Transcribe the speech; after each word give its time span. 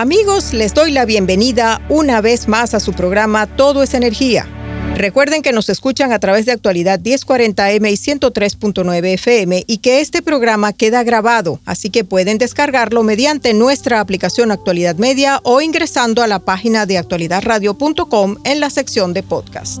Amigos, 0.00 0.54
les 0.54 0.72
doy 0.72 0.92
la 0.92 1.04
bienvenida 1.04 1.82
una 1.90 2.22
vez 2.22 2.48
más 2.48 2.72
a 2.72 2.80
su 2.80 2.94
programa 2.94 3.46
Todo 3.46 3.82
es 3.82 3.92
Energía. 3.92 4.48
Recuerden 4.96 5.42
que 5.42 5.52
nos 5.52 5.68
escuchan 5.68 6.10
a 6.10 6.18
través 6.18 6.46
de 6.46 6.52
actualidad 6.52 6.98
1040M 7.00 7.90
y 7.90 7.96
103.9 7.96 9.12
FM 9.12 9.64
y 9.66 9.76
que 9.76 10.00
este 10.00 10.22
programa 10.22 10.72
queda 10.72 11.02
grabado, 11.02 11.60
así 11.66 11.90
que 11.90 12.02
pueden 12.02 12.38
descargarlo 12.38 13.02
mediante 13.02 13.52
nuestra 13.52 14.00
aplicación 14.00 14.50
Actualidad 14.50 14.96
Media 14.96 15.38
o 15.42 15.60
ingresando 15.60 16.22
a 16.22 16.26
la 16.26 16.38
página 16.38 16.86
de 16.86 16.96
actualidadradio.com 16.96 18.36
en 18.44 18.60
la 18.60 18.70
sección 18.70 19.12
de 19.12 19.22
podcast. 19.22 19.80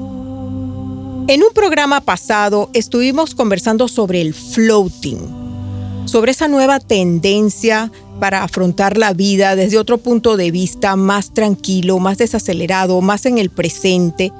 En 1.28 1.42
un 1.42 1.54
programa 1.54 2.02
pasado 2.02 2.68
estuvimos 2.74 3.34
conversando 3.34 3.88
sobre 3.88 4.20
el 4.20 4.34
floating, 4.34 6.04
sobre 6.04 6.32
esa 6.32 6.46
nueva 6.46 6.78
tendencia 6.78 7.90
para 8.20 8.44
afrontar 8.44 8.98
la 8.98 9.14
vida 9.14 9.56
desde 9.56 9.78
otro 9.78 9.98
punto 9.98 10.36
de 10.36 10.50
vista 10.50 10.94
más 10.94 11.32
tranquilo, 11.32 11.98
más 11.98 12.18
desacelerado, 12.18 13.00
más 13.00 13.26
en 13.26 13.38
el 13.38 13.50
presente. 13.50 14.30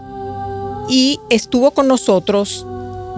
Y 0.88 1.18
estuvo 1.30 1.70
con 1.72 1.88
nosotros 1.88 2.66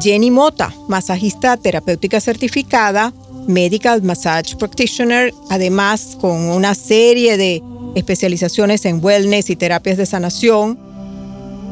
Jenny 0.00 0.30
Mota, 0.30 0.72
masajista 0.88 1.56
terapéutica 1.56 2.20
certificada, 2.20 3.12
medical 3.46 4.02
massage 4.02 4.56
practitioner, 4.56 5.34
además 5.50 6.16
con 6.20 6.36
una 6.50 6.74
serie 6.74 7.36
de 7.36 7.62
especializaciones 7.94 8.84
en 8.84 9.05
wellness 9.05 9.50
y 9.50 9.56
terapias 9.56 9.98
de 9.98 10.06
sanación. 10.06 10.78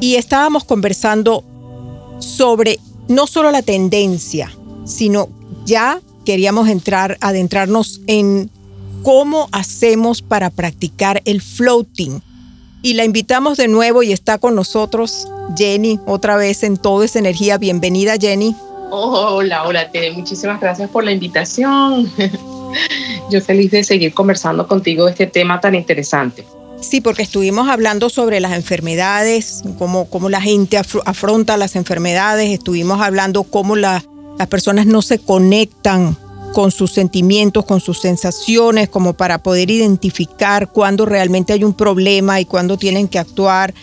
Y 0.01 0.17
estábamos 0.17 0.65
conversando 0.65 1.45
sobre 2.19 2.81
no 3.09 3.27
solo 3.27 3.51
la 3.51 3.63
tendencia, 3.63 4.51
sino 4.85 5.29
ya 5.65 6.01
queríamos 6.25 6.69
entrar, 6.69 7.19
adentrarnos 7.21 8.01
en 8.07 8.51
cómo 9.03 9.49
hacemos 9.53 10.23
para 10.23 10.51
practicar 10.51 11.23
el 11.25 11.41
floating. 11.41 12.21
Y 12.83 12.95
la 12.95 13.05
invitamos 13.05 13.59
de 13.59 13.69
nuevo 13.69 14.03
y 14.03 14.13
está 14.13 14.39
con 14.39 14.55
nosotros 14.55 15.29
Jenny, 15.57 16.01
otra 16.07 16.37
vez 16.37 16.63
en 16.63 16.77
Todo 16.77 17.03
es 17.03 17.17
Energía. 17.17 17.59
Bienvenida 17.59 18.17
Jenny. 18.19 18.57
hola, 18.91 19.65
hola 19.65 19.91
Tere, 19.91 20.13
muchísimas 20.13 20.61
gracias 20.61 20.89
por 20.89 21.05
la 21.05 21.13
invitación. 21.13 22.11
Yo 23.31 23.41
feliz 23.41 23.71
de 23.71 23.85
seguir 23.85 24.15
conversando 24.15 24.67
contigo 24.67 25.05
de 25.05 25.11
este 25.13 25.27
tema 25.27 25.61
tan 25.61 25.75
interesante. 25.75 26.47
Sí, 26.81 27.03
porque 27.03 27.23
estuvimos 27.23 27.69
hablando 27.69 28.09
sobre 28.09 28.41
las 28.41 28.53
enfermedades, 28.53 29.63
cómo, 29.79 30.07
cómo 30.07 30.31
la 30.31 30.41
gente 30.41 30.79
afronta 30.79 31.59
las 31.59 31.77
enfermedades, 31.77 32.49
estuvimos 32.51 33.03
hablando 33.03 33.43
cómo 33.43 33.77
las 33.77 34.05
personas 34.49 34.87
no 34.87 35.03
se 35.03 35.19
conectan 35.19 36.17
con 36.53 36.71
sus 36.71 36.93
sentimientos, 36.93 37.65
con 37.65 37.81
sus 37.81 38.01
sensaciones, 38.01 38.89
como 38.89 39.15
para 39.15 39.39
poder 39.39 39.71
identificar 39.71 40.71
cuándo 40.71 41.07
realmente 41.07 41.53
hay 41.53 41.65
un 41.65 41.75
problema 41.75 42.41
y 42.41 42.45
cuándo 42.45 42.77
tienen 42.77 43.09
que 43.09 43.19
actuar. 43.19 43.75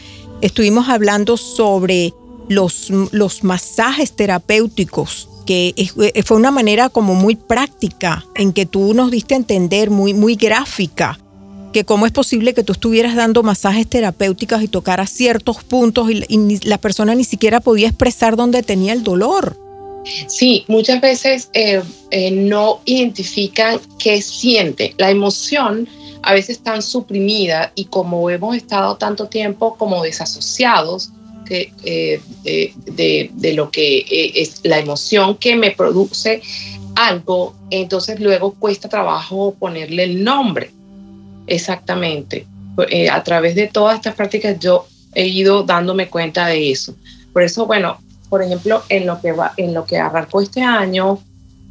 Estuvimos 0.41 0.89
hablando 0.89 1.37
sobre 1.37 2.13
los, 2.47 2.89
los 3.11 3.43
masajes 3.43 4.13
terapéuticos, 4.13 5.29
que 5.45 5.73
eh, 5.77 6.23
fue 6.23 6.37
una 6.37 6.51
manera 6.51 6.89
como 6.89 7.15
muy 7.15 7.35
práctica 7.35 8.25
en 8.35 8.53
que 8.53 8.65
tú 8.65 8.93
nos 8.93 9.11
diste 9.11 9.33
a 9.33 9.37
entender, 9.37 9.89
muy, 9.89 10.13
muy 10.13 10.35
gráfica, 10.35 11.17
que 11.73 11.85
cómo 11.85 12.05
es 12.05 12.11
posible 12.11 12.53
que 12.53 12.63
tú 12.63 12.73
estuvieras 12.73 13.15
dando 13.15 13.43
masajes 13.43 13.87
terapéuticos 13.87 14.61
y 14.61 14.67
tocaras 14.67 15.09
ciertos 15.09 15.63
puntos 15.63 16.09
y, 16.11 16.23
y 16.27 16.59
la 16.65 16.77
persona 16.77 17.15
ni 17.15 17.23
siquiera 17.23 17.61
podía 17.61 17.87
expresar 17.87 18.35
dónde 18.35 18.63
tenía 18.63 18.93
el 18.93 19.03
dolor. 19.03 19.66
Sí, 20.27 20.65
muchas 20.67 21.01
veces 21.01 21.49
eh, 21.53 21.81
eh, 22.11 22.31
no 22.31 22.81
identifican 22.85 23.79
qué 23.99 24.21
siente. 24.21 24.93
La 24.97 25.09
emoción 25.09 25.87
a 26.23 26.33
veces 26.33 26.59
tan 26.59 26.81
suprimida 26.81 27.71
y 27.75 27.85
como 27.85 28.29
hemos 28.29 28.55
estado 28.55 28.97
tanto 28.97 29.27
tiempo 29.27 29.75
como 29.77 30.03
desasociados 30.03 31.11
eh, 31.49 32.19
de, 32.43 33.31
de, 33.33 33.53
lo 33.53 33.71
que 33.71 34.05
es 34.35 34.59
la 34.63 34.79
emoción 34.79 35.37
que 35.37 35.55
me 35.55 35.71
produce 35.71 36.41
algo, 36.95 37.55
entonces 37.69 38.19
luego 38.19 38.53
cuesta 38.55 38.89
trabajo 38.89 39.55
ponerle 39.57 40.03
el 40.03 40.23
nombre. 40.23 40.71
Exactamente. 41.45 42.45
a 43.09 43.23
través 43.23 43.55
de 43.55 43.67
todas 43.67 43.95
estas 43.95 44.15
prácticas 44.15 44.59
yo 44.59 44.85
he 45.15 45.27
ido 45.27 45.63
dándome 45.63 46.09
cuenta 46.09 46.47
de 46.47 46.71
eso. 46.71 46.93
Por 47.31 47.43
eso, 47.43 47.65
bueno, 47.65 47.99
por 48.29 48.41
ejemplo, 48.41 48.81
en 48.89 49.05
lo 49.05 49.19
que, 49.21 49.31
va, 49.31 49.53
en 49.57 49.73
lo 49.73 49.85
que 49.85 49.97
arrancó 49.97 50.41
este 50.41 50.61
año, 50.61 51.19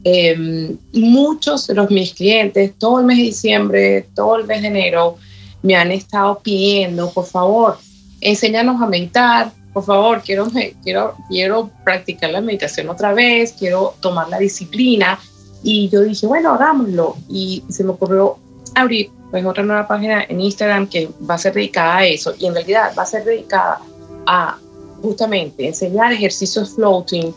em, 0.04 0.76
muchos 0.92 1.66
de 1.66 1.74
los, 1.74 1.90
mis 1.90 2.14
clientes, 2.14 2.72
todo 2.78 3.00
el 3.00 3.06
mes 3.06 3.18
de 3.18 3.22
diciembre, 3.24 4.08
todo 4.14 4.36
el 4.36 4.46
mes 4.46 4.62
de 4.62 4.68
enero, 4.68 5.16
me 5.62 5.74
han 5.74 5.90
estado 5.90 6.38
pidiendo, 6.40 7.10
por 7.10 7.26
favor, 7.26 7.78
enséñanos 8.20 8.80
a 8.80 8.86
meditar, 8.86 9.52
por 9.72 9.84
favor, 9.84 10.22
quiero, 10.22 10.48
quiero, 10.82 11.16
quiero 11.28 11.70
practicar 11.84 12.30
la 12.30 12.40
meditación 12.40 12.88
otra 12.88 13.12
vez, 13.12 13.52
quiero 13.52 13.94
tomar 14.00 14.28
la 14.30 14.38
disciplina. 14.38 15.18
Y 15.62 15.90
yo 15.90 16.00
dije, 16.00 16.26
bueno, 16.26 16.54
hagámoslo. 16.54 17.16
Y 17.28 17.62
se 17.68 17.84
me 17.84 17.90
ocurrió 17.90 18.38
abrir 18.74 19.10
pues, 19.30 19.44
otra 19.44 19.64
nueva 19.64 19.86
página 19.86 20.24
en 20.24 20.40
Instagram 20.40 20.86
que 20.86 21.10
va 21.28 21.34
a 21.34 21.38
ser 21.38 21.52
dedicada 21.52 21.98
a 21.98 22.06
eso. 22.06 22.34
Y 22.38 22.46
en 22.46 22.54
realidad 22.54 22.92
va 22.98 23.02
a 23.02 23.06
ser 23.06 23.24
dedicada 23.24 23.80
a 24.26 24.56
justamente 25.02 25.66
enseñar 25.66 26.12
ejercicios 26.12 26.74
floating, 26.74 27.32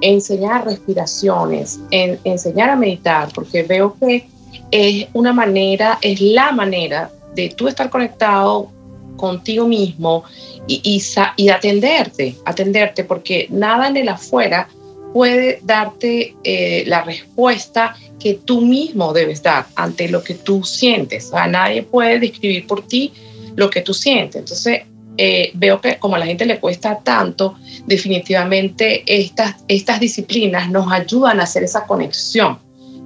enseñar 0.00 0.64
respiraciones, 0.64 1.78
enseñar 1.90 2.70
a 2.70 2.76
meditar, 2.76 3.28
porque 3.34 3.62
veo 3.62 3.96
que 3.98 4.26
es 4.70 5.06
una 5.12 5.32
manera, 5.32 5.98
es 6.02 6.20
la 6.20 6.52
manera 6.52 7.10
de 7.34 7.50
tú 7.50 7.68
estar 7.68 7.88
conectado 7.88 8.70
contigo 9.16 9.66
mismo 9.66 10.24
y, 10.66 11.02
y, 11.36 11.48
atenderte, 11.48 12.36
atenderte, 12.44 13.04
porque 13.04 13.46
nada 13.50 13.88
en 13.88 13.96
el 13.96 14.08
afuera 14.08 14.68
puede 15.12 15.60
darte 15.62 16.34
eh, 16.42 16.84
la 16.86 17.02
respuesta 17.02 17.94
que 18.18 18.34
tú 18.34 18.60
mismo 18.60 19.12
debes 19.12 19.42
dar 19.42 19.66
ante 19.76 20.08
lo 20.08 20.22
que 20.22 20.34
tú 20.34 20.64
sientes. 20.64 21.30
O 21.32 21.46
nadie 21.46 21.82
puede 21.82 22.18
describir 22.18 22.66
por 22.66 22.86
ti 22.86 23.12
lo 23.56 23.68
que 23.68 23.82
tú 23.82 23.92
sientes. 23.92 24.36
Entonces, 24.36 24.82
eh, 25.18 25.50
veo 25.54 25.80
que 25.80 25.98
como 25.98 26.16
a 26.16 26.18
la 26.18 26.26
gente 26.26 26.46
le 26.46 26.58
cuesta 26.58 26.98
tanto, 27.02 27.56
definitivamente 27.86 29.02
estas, 29.06 29.56
estas 29.68 30.00
disciplinas 30.00 30.70
nos 30.70 30.90
ayudan 30.90 31.40
a 31.40 31.42
hacer 31.42 31.64
esa 31.64 31.86
conexión 31.86 32.58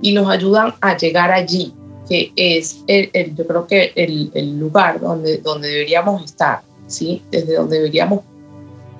y 0.02 0.12
nos 0.12 0.28
ayudan 0.28 0.74
a 0.80 0.96
llegar 0.96 1.32
allí, 1.32 1.72
que 2.08 2.32
es 2.36 2.78
el, 2.86 3.34
yo 3.34 3.46
creo 3.46 3.66
que 3.66 3.92
el, 3.96 4.30
el, 4.34 4.58
lugar 4.58 5.00
donde, 5.00 5.38
donde 5.38 5.68
deberíamos 5.68 6.24
estar, 6.24 6.60
¿sí? 6.86 7.22
desde 7.30 7.56
donde 7.56 7.78
deberíamos 7.78 8.20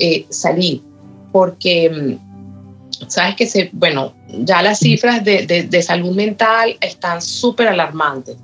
eh, 0.00 0.26
salir, 0.30 0.82
porque 1.30 1.88
mm, 1.88 3.06
sabes 3.08 3.36
que 3.36 3.46
se, 3.46 3.70
bueno, 3.72 4.14
ya 4.40 4.62
las 4.62 4.80
cifras 4.80 5.24
de, 5.24 5.46
de, 5.46 5.62
de 5.62 5.82
salud 5.82 6.14
mental 6.14 6.76
están 6.80 7.22
súper 7.22 7.68
alarmantes. 7.68 8.36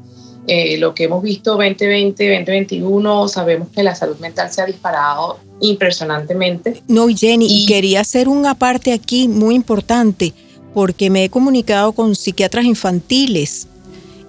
Eh, 0.48 0.76
lo 0.78 0.92
que 0.94 1.04
hemos 1.04 1.22
visto 1.22 1.52
2020, 1.52 2.28
2021, 2.28 3.28
sabemos 3.28 3.68
que 3.68 3.82
la 3.84 3.94
salud 3.94 4.16
mental 4.18 4.52
se 4.52 4.60
ha 4.60 4.66
disparado 4.66 5.38
impresionantemente. 5.60 6.82
No, 6.88 7.06
Jenny, 7.08 7.46
y, 7.48 7.66
quería 7.66 8.00
hacer 8.00 8.28
una 8.28 8.54
parte 8.56 8.92
aquí 8.92 9.28
muy 9.28 9.54
importante, 9.54 10.34
porque 10.74 11.10
me 11.10 11.24
he 11.24 11.30
comunicado 11.30 11.92
con 11.92 12.16
psiquiatras 12.16 12.64
infantiles 12.64 13.68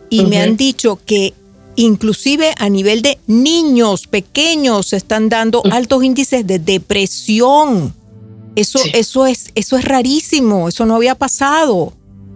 y 0.10 0.25
me 0.25 0.39
han 0.39 0.56
dicho 0.56 1.00
que 1.04 1.33
inclusive 1.75 2.54
a 2.60 2.69
nivel 2.69 3.01
de 3.01 3.18
niños 3.25 4.06
pequeños 4.06 4.88
se 4.88 4.98
están 4.98 5.30
dando 5.30 5.63
altos 5.71 6.04
índices 6.04 6.45
de 6.45 6.60
depresión. 6.60 7.95
Eso, 8.56 8.80
eso, 8.94 9.25
es, 9.25 9.50
eso 9.56 9.77
es 9.77 9.86
rarísimo, 9.86 10.69
eso 10.69 10.86
no 10.86 10.95
había 10.95 11.15
pasado. 11.15 11.94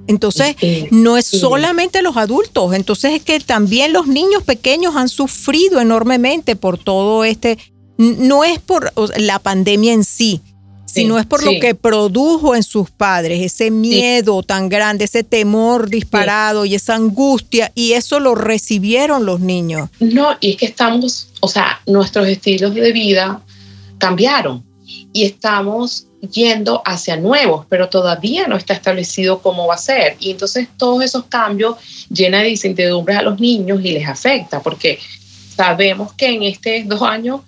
Entonces, 0.08 0.56
no 0.90 1.18
es 1.18 1.26
solamente 1.26 2.02
los 2.02 2.18
adultos, 2.18 2.74
entonces 2.74 3.14
es 3.14 3.24
que 3.24 3.40
también 3.40 3.94
los 3.94 4.08
niños 4.08 4.44
pequeños 4.44 4.96
han 4.96 5.10
sufrido 5.10 5.82
enormemente 5.82 6.56
por 6.56 6.78
todo 6.78 7.24
este, 7.26 7.58
no 7.98 8.44
es 8.44 8.60
por 8.60 8.94
la 9.18 9.40
pandemia 9.40 9.94
en 9.94 10.04
sí, 10.04 10.42
sino 10.86 11.20
es 11.20 11.26
por 11.26 11.44
lo 11.44 11.52
que 11.60 11.76
produjo 11.76 12.56
en 12.56 12.64
sus 12.64 12.90
padres, 12.90 13.42
ese 13.42 13.70
miedo 13.70 14.42
tan 14.44 14.70
grande, 14.70 15.06
ese 15.06 15.24
temor 15.24 15.90
disparado 15.90 16.66
y 16.66 16.76
esa 16.76 16.96
angustia, 16.96 17.72
y 17.76 17.94
eso 17.94 18.20
lo 18.20 18.34
recibieron 18.34 19.26
los 19.26 19.40
niños. 19.40 19.90
No, 20.00 20.38
y 20.40 20.52
es 20.52 20.58
que 20.58 20.66
estamos, 20.66 21.30
o 21.42 21.48
sea, 21.48 21.82
nuestros 21.86 22.28
estilos 22.28 22.74
de 22.74 22.92
vida 22.92 23.42
cambiaron 23.98 24.64
y 25.14 25.26
estamos 25.26 26.07
yendo 26.22 26.82
hacia 26.86 27.16
nuevos, 27.18 27.66
pero 27.70 27.90
todavía 27.90 28.48
no 28.48 28.56
está 28.56 28.74
establecido 28.74 29.42
cómo 29.42 29.68
va 29.68 29.76
a 29.76 29.80
ser. 29.80 30.16
Y 30.20 30.32
entonces 30.32 30.68
todos 30.78 31.04
esos 31.04 31.26
cambios 31.26 31.78
llenan 32.10 32.44
de 32.44 32.50
incertidumbre 32.50 33.16
a 33.16 33.22
los 33.22 33.40
niños 33.40 33.80
y 33.84 33.92
les 33.92 34.08
afecta, 34.08 34.62
porque 34.62 35.00
sabemos 35.56 36.14
que 36.14 36.28
en 36.28 36.44
estos 36.44 36.72
dos 36.86 37.02
años 37.02 37.42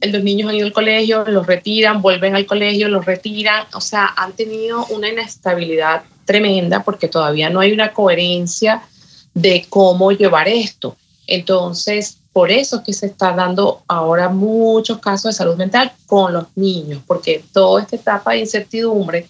los 0.00 0.22
niños 0.22 0.48
han 0.48 0.56
ido 0.56 0.66
al 0.66 0.72
colegio, 0.72 1.24
los 1.26 1.46
retiran, 1.46 2.00
vuelven 2.00 2.34
al 2.34 2.46
colegio, 2.46 2.88
los 2.88 3.04
retiran, 3.04 3.66
o 3.74 3.80
sea, 3.80 4.06
han 4.16 4.32
tenido 4.32 4.86
una 4.86 5.08
inestabilidad 5.08 6.02
tremenda 6.24 6.82
porque 6.82 7.08
todavía 7.08 7.50
no 7.50 7.60
hay 7.60 7.72
una 7.72 7.92
coherencia 7.92 8.82
de 9.34 9.66
cómo 9.68 10.12
llevar 10.12 10.48
esto. 10.48 10.96
Entonces, 11.26 12.19
por 12.32 12.50
eso 12.50 12.76
es 12.76 12.82
que 12.82 12.92
se 12.92 13.06
está 13.06 13.32
dando 13.32 13.82
ahora 13.88 14.28
muchos 14.28 14.98
casos 14.98 15.32
de 15.32 15.38
salud 15.38 15.56
mental 15.56 15.92
con 16.06 16.32
los 16.32 16.46
niños, 16.54 17.02
porque 17.06 17.44
toda 17.52 17.82
esta 17.82 17.96
etapa 17.96 18.32
de 18.32 18.40
incertidumbre 18.40 19.28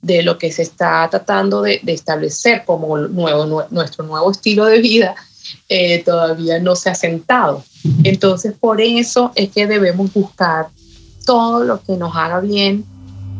de 0.00 0.22
lo 0.22 0.38
que 0.38 0.52
se 0.52 0.62
está 0.62 1.08
tratando 1.10 1.62
de, 1.62 1.80
establecer 1.86 2.62
como 2.64 2.96
nuevo, 2.98 3.66
nuestro 3.70 4.04
nuevo 4.04 4.30
estilo 4.30 4.66
de 4.66 4.80
vida 4.80 5.16
eh, 5.68 6.04
todavía 6.04 6.60
no 6.60 6.76
se 6.76 6.90
ha 6.90 6.94
sentado. 6.94 7.64
Entonces, 8.04 8.52
por 8.58 8.80
eso 8.80 9.32
es 9.34 9.50
que 9.50 9.66
debemos 9.66 10.12
buscar 10.12 10.68
todo 11.24 11.64
lo 11.64 11.82
que 11.82 11.96
nos 11.96 12.14
haga 12.14 12.40
bien, 12.40 12.84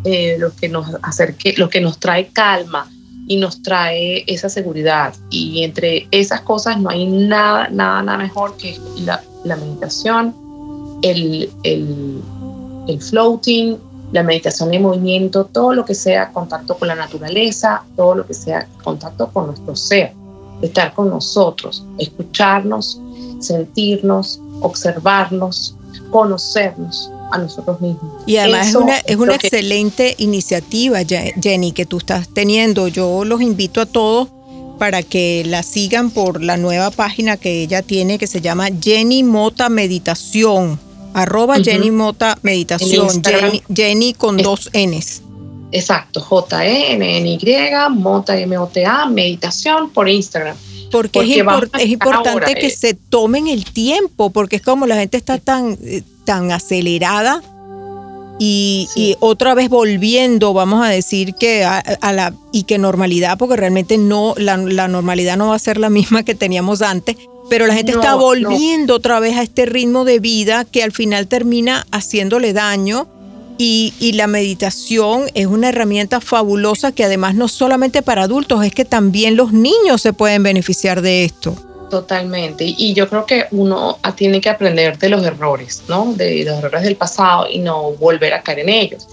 eh, 0.04 0.36
lo 0.38 0.54
que 0.54 0.68
nos 0.68 0.86
acerque, 1.02 1.54
lo 1.56 1.70
que 1.70 1.80
nos 1.80 1.98
trae 1.98 2.28
calma 2.28 2.90
y 3.26 3.36
nos 3.36 3.62
trae 3.62 4.24
esa 4.26 4.48
seguridad. 4.48 5.14
Y 5.30 5.62
entre 5.62 6.08
esas 6.10 6.40
cosas 6.42 6.80
no 6.80 6.90
hay 6.90 7.06
nada, 7.06 7.68
nada, 7.70 8.02
nada 8.02 8.18
mejor 8.18 8.56
que 8.56 8.78
la, 9.04 9.56
meditación, 9.56 10.34
el, 11.02 11.50
el, 11.62 12.20
el 12.88 13.00
floating, 13.00 13.76
la 14.12 14.22
meditación 14.22 14.70
de 14.70 14.78
movimiento, 14.78 15.46
todo 15.46 15.74
lo 15.74 15.84
que 15.84 15.94
sea 15.94 16.32
contacto 16.32 16.76
con 16.76 16.88
la 16.88 16.94
naturaleza, 16.94 17.82
todo 17.96 18.14
lo 18.16 18.26
que 18.26 18.34
sea 18.34 18.68
contacto 18.82 19.28
con 19.32 19.46
nuestro 19.48 19.74
ser, 19.74 20.12
estar 20.62 20.94
con 20.94 21.10
nosotros, 21.10 21.84
escucharnos, 21.98 23.00
sentirnos, 23.40 24.40
observarnos, 24.60 25.76
conocernos 26.10 27.10
a 27.30 27.38
nosotros 27.38 27.80
mismos. 27.80 28.22
Y 28.26 28.36
además 28.36 28.68
es 28.68 28.74
una, 28.74 28.98
es 28.98 29.16
una 29.16 29.34
excelente 29.34 30.14
iniciativa, 30.18 31.00
Jenny, 31.04 31.72
que 31.72 31.86
tú 31.86 31.98
estás 31.98 32.28
teniendo. 32.28 32.88
Yo 32.88 33.24
los 33.24 33.40
invito 33.40 33.80
a 33.80 33.86
todos 33.86 34.28
para 34.78 35.02
que 35.02 35.42
la 35.46 35.62
sigan 35.62 36.10
por 36.10 36.42
la 36.42 36.56
nueva 36.56 36.90
página 36.90 37.36
que 37.36 37.62
ella 37.62 37.82
tiene 37.82 38.18
que 38.18 38.26
se 38.26 38.40
llama 38.40 38.68
Jenny 38.80 39.22
Mota 39.22 39.68
Meditación. 39.68 40.78
Arroba 41.14 41.56
Jenny 41.60 41.90
Mota 41.90 42.38
Meditación. 42.42 43.22
Jenny, 43.74 44.12
con 44.12 44.36
dos 44.36 44.70
Ns. 44.74 45.22
Exacto, 45.72 46.20
J-E-N-N-Y, 46.20 47.40
Mota 47.90 48.38
M-O-T-A, 48.38 49.06
Meditación 49.06 49.90
por 49.90 50.08
Instagram. 50.08 50.56
Porque, 50.90 51.20
es, 51.20 51.88
importante 51.88 52.54
que 52.54 52.70
se 52.70 52.94
tomen 52.94 53.48
el 53.48 53.64
tiempo, 53.64 54.30
porque 54.30 54.56
es 54.56 54.62
como 54.62 54.86
la 54.86 54.96
gente 54.96 55.16
está 55.16 55.38
tan, 55.38 55.76
eh, 55.82 56.02
tan 56.24 56.52
acelerada 56.52 57.42
y, 58.38 59.16
otra 59.20 59.54
vez 59.54 59.68
volviendo, 59.68 60.52
vamos 60.52 60.84
a 60.84 60.90
decir 60.90 61.34
que 61.34 61.64
a, 61.64 62.12
la 62.12 62.34
y 62.52 62.64
que 62.64 62.78
normalidad, 62.78 63.38
porque 63.38 63.56
realmente 63.56 63.98
no, 63.98 64.34
la, 64.36 64.56
normalidad 64.56 65.36
no 65.36 65.48
va 65.48 65.56
a 65.56 65.58
ser 65.58 65.78
la 65.78 65.90
misma 65.90 66.22
que 66.22 66.34
teníamos 66.34 66.82
antes, 66.82 67.16
pero 67.48 67.66
la 67.66 67.74
gente 67.74 67.92
está 67.92 68.14
volviendo 68.14 68.96
otra 68.96 69.20
vez 69.20 69.36
a 69.36 69.42
este 69.42 69.66
ritmo 69.66 70.04
de 70.04 70.18
vida 70.18 70.64
que 70.64 70.82
al 70.82 70.92
final 70.92 71.28
termina 71.28 71.86
haciéndole 71.92 72.52
daño 72.52 73.08
y, 73.58 74.12
la 74.12 74.26
meditación 74.26 75.24
es 75.34 75.46
una 75.46 75.68
herramienta 75.68 76.20
fabulosa 76.20 76.92
que 76.92 77.04
además 77.04 77.34
no 77.34 77.48
solamente 77.48 78.02
para 78.02 78.24
adultos, 78.24 78.64
es 78.64 78.72
que 78.72 78.84
también 78.84 79.36
los 79.36 79.52
niños 79.52 80.02
se 80.02 80.12
pueden 80.12 80.42
beneficiar 80.42 81.02
de 81.02 81.24
esto. 81.24 81.54
Totalmente. 81.90 82.64
Y 82.64 82.94
yo 82.94 83.08
creo 83.08 83.26
que 83.26 83.44
uno 83.52 83.98
tiene 84.16 84.40
que 84.40 84.50
aprender 84.50 84.98
de 84.98 85.08
los 85.08 85.24
errores, 85.24 85.84
¿no? 85.88 86.12
De 86.14 86.44
los 86.44 86.58
errores 86.58 86.82
del 86.82 86.96
pasado 86.96 87.46
y 87.48 87.58
no 87.60 87.92
volver 87.92 88.34
a 88.34 88.42
caer 88.42 88.60
en 88.60 88.68
ellos. 88.70 89.06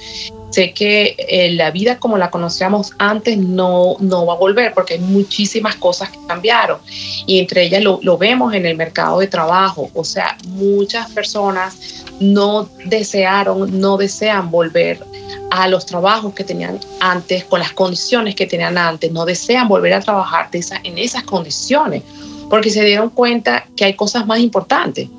Sé 0.49 0.73
que 0.73 1.15
eh, 1.17 1.51
la 1.51 1.71
vida 1.71 1.99
como 1.99 2.17
la 2.17 2.29
conocíamos 2.29 2.93
antes 2.97 3.37
no, 3.37 3.95
no 3.99 4.25
va 4.25 4.33
a 4.33 4.37
volver 4.37 4.73
porque 4.73 4.95
hay 4.95 4.99
muchísimas 4.99 5.75
cosas 5.75 6.09
que 6.09 6.19
cambiaron 6.27 6.79
y 7.25 7.39
entre 7.39 7.63
ellas 7.63 7.83
lo, 7.83 7.99
lo 8.03 8.17
vemos 8.17 8.53
en 8.53 8.65
el 8.65 8.75
mercado 8.75 9.19
de 9.19 9.27
trabajo. 9.27 9.89
O 9.93 10.03
sea, 10.03 10.37
muchas 10.47 11.11
personas 11.11 12.02
no 12.19 12.69
desearon, 12.85 13.79
no 13.79 13.97
desean 13.97 14.51
volver 14.51 15.03
a 15.51 15.67
los 15.67 15.85
trabajos 15.85 16.33
que 16.33 16.43
tenían 16.43 16.79
antes, 16.99 17.43
con 17.45 17.59
las 17.59 17.73
condiciones 17.73 18.35
que 18.35 18.47
tenían 18.47 18.77
antes, 18.77 19.11
no 19.11 19.25
desean 19.25 19.67
volver 19.67 19.93
a 19.93 20.01
trabajar 20.01 20.49
en 20.51 20.97
esas 20.97 21.23
condiciones, 21.23 22.03
porque 22.49 22.69
se 22.69 22.83
dieron 22.83 23.09
cuenta 23.09 23.67
que 23.75 23.85
hay 23.85 23.93
cosas 23.93 24.25
más 24.25 24.39
importantes, 24.39 25.09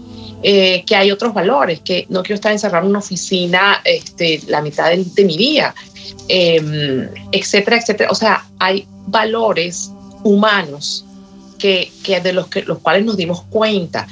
eh, 0.42 0.84
que 0.86 0.96
hay 0.96 1.10
otros 1.10 1.32
valores, 1.32 1.80
que 1.80 2.06
no 2.08 2.22
quiero 2.22 2.34
estar 2.34 2.52
encerrado 2.52 2.84
en 2.84 2.90
una 2.90 2.98
oficina 2.98 3.80
este, 3.84 4.40
la 4.46 4.60
mitad 4.60 4.90
de, 4.90 5.24
mi 5.24 5.36
día, 5.36 5.74
em, 6.28 7.08
etcétera, 7.32 7.78
etcétera. 7.78 8.10
O 8.10 8.14
sea, 8.14 8.44
hay 8.58 8.86
valores 9.06 9.90
humanos 10.22 11.04
que, 11.58 11.90
de 12.22 12.32
los, 12.32 12.48
que, 12.48 12.62
los 12.62 12.78
cuales 12.80 13.04
nos 13.04 13.16
dimos 13.16 13.42
cuenta 13.44 14.06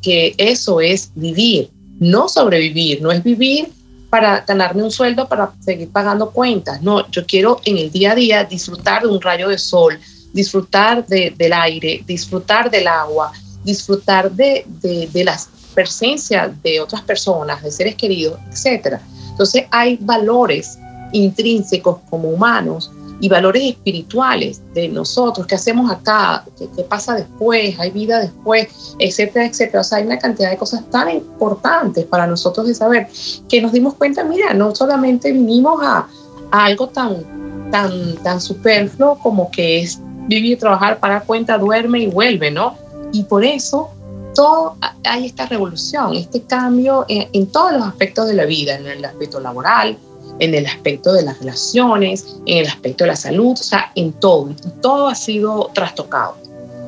que 0.00 0.34
eso 0.38 0.80
es 0.80 1.10
vivir 1.14 1.68
no 1.98 2.28
sobrevivir, 2.28 3.02
no 3.02 3.10
es 3.10 3.22
vivir 3.22 3.68
para 4.10 4.40
ganarme 4.40 4.82
un 4.82 4.90
sueldo 4.90 5.28
para 5.28 5.52
seguir 5.60 5.90
pagando 5.90 6.30
cuentas. 6.30 6.80
No, 6.82 7.08
yo 7.10 7.26
quiero 7.26 7.60
en 7.64 7.78
el 7.78 7.90
día 7.90 8.12
a 8.12 8.14
día 8.14 8.44
disfrutar 8.44 9.02
de 9.02 9.08
un 9.08 9.20
rayo 9.20 9.48
de 9.48 9.58
sol, 9.58 9.98
disfrutar 10.32 11.06
del 11.06 11.52
aire, 11.52 12.02
disfrutar 12.06 12.70
del 12.70 12.86
agua, 12.86 13.32
disfrutar 13.64 14.30
de, 14.30 14.64
de, 14.66 15.08
de 15.12 15.24
la 15.24 15.38
presencia 15.74 16.52
de 16.62 16.80
otras 16.80 17.02
personas, 17.02 17.62
de 17.62 17.70
seres 17.70 17.94
queridos, 17.94 18.38
etc. 18.50 18.98
Entonces 19.30 19.64
hay 19.70 19.98
valores 20.00 20.78
intrínsecos 21.12 21.98
como 22.08 22.28
humanos 22.30 22.90
y 23.20 23.28
valores 23.28 23.62
espirituales 23.62 24.60
de 24.74 24.88
nosotros, 24.88 25.46
qué 25.46 25.54
hacemos 25.54 25.90
acá, 25.90 26.44
qué, 26.58 26.82
pasa 26.82 27.14
después, 27.14 27.78
hay 27.78 27.90
vida 27.90 28.20
después, 28.20 28.68
etcétera, 28.98 29.46
etcétera. 29.46 29.80
O 29.80 29.84
sea, 29.84 29.98
hay 29.98 30.04
una 30.04 30.18
cantidad 30.18 30.50
de 30.50 30.56
cosas 30.56 30.88
tan 30.90 31.10
importantes 31.10 32.04
para 32.04 32.26
nosotros 32.26 32.66
de 32.66 32.74
saber 32.74 33.08
que 33.48 33.62
nos 33.62 33.72
dimos 33.72 33.94
cuenta, 33.94 34.22
mira, 34.24 34.52
no 34.52 34.74
solamente 34.74 35.32
vinimos 35.32 35.80
a, 35.82 36.06
algo 36.50 36.88
tan, 36.88 37.70
tan, 37.70 38.16
tan 38.22 38.40
superfluo 38.40 39.18
como 39.18 39.50
que 39.50 39.80
es 39.80 39.98
vivir, 40.28 40.58
trabajar, 40.58 41.00
para 41.00 41.20
cuenta, 41.20 41.58
duerme 41.58 42.00
y 42.00 42.06
vuelve, 42.06 42.50
¿no? 42.50 42.76
Y 43.12 43.24
por 43.24 43.44
eso 43.44 43.90
todo, 44.34 44.76
hay 45.04 45.26
esta 45.26 45.46
revolución, 45.46 46.14
este 46.14 46.42
cambio 46.42 47.04
en, 47.08 47.28
en 47.32 47.46
todos 47.46 47.72
los 47.72 47.82
aspectos 47.82 48.28
de 48.28 48.34
la 48.34 48.44
vida, 48.44 48.76
en 48.76 48.86
el 48.86 49.04
aspecto 49.04 49.40
laboral, 49.40 49.98
en 50.38 50.54
el 50.54 50.66
aspecto 50.66 51.12
de 51.12 51.22
las 51.22 51.38
relaciones, 51.38 52.36
en 52.46 52.58
el 52.58 52.66
aspecto 52.66 53.04
de 53.04 53.08
la 53.08 53.16
salud, 53.16 53.52
o 53.52 53.56
sea, 53.56 53.92
en 53.94 54.12
todo, 54.12 54.54
todo 54.82 55.08
ha 55.08 55.14
sido 55.14 55.70
trastocado. 55.74 56.36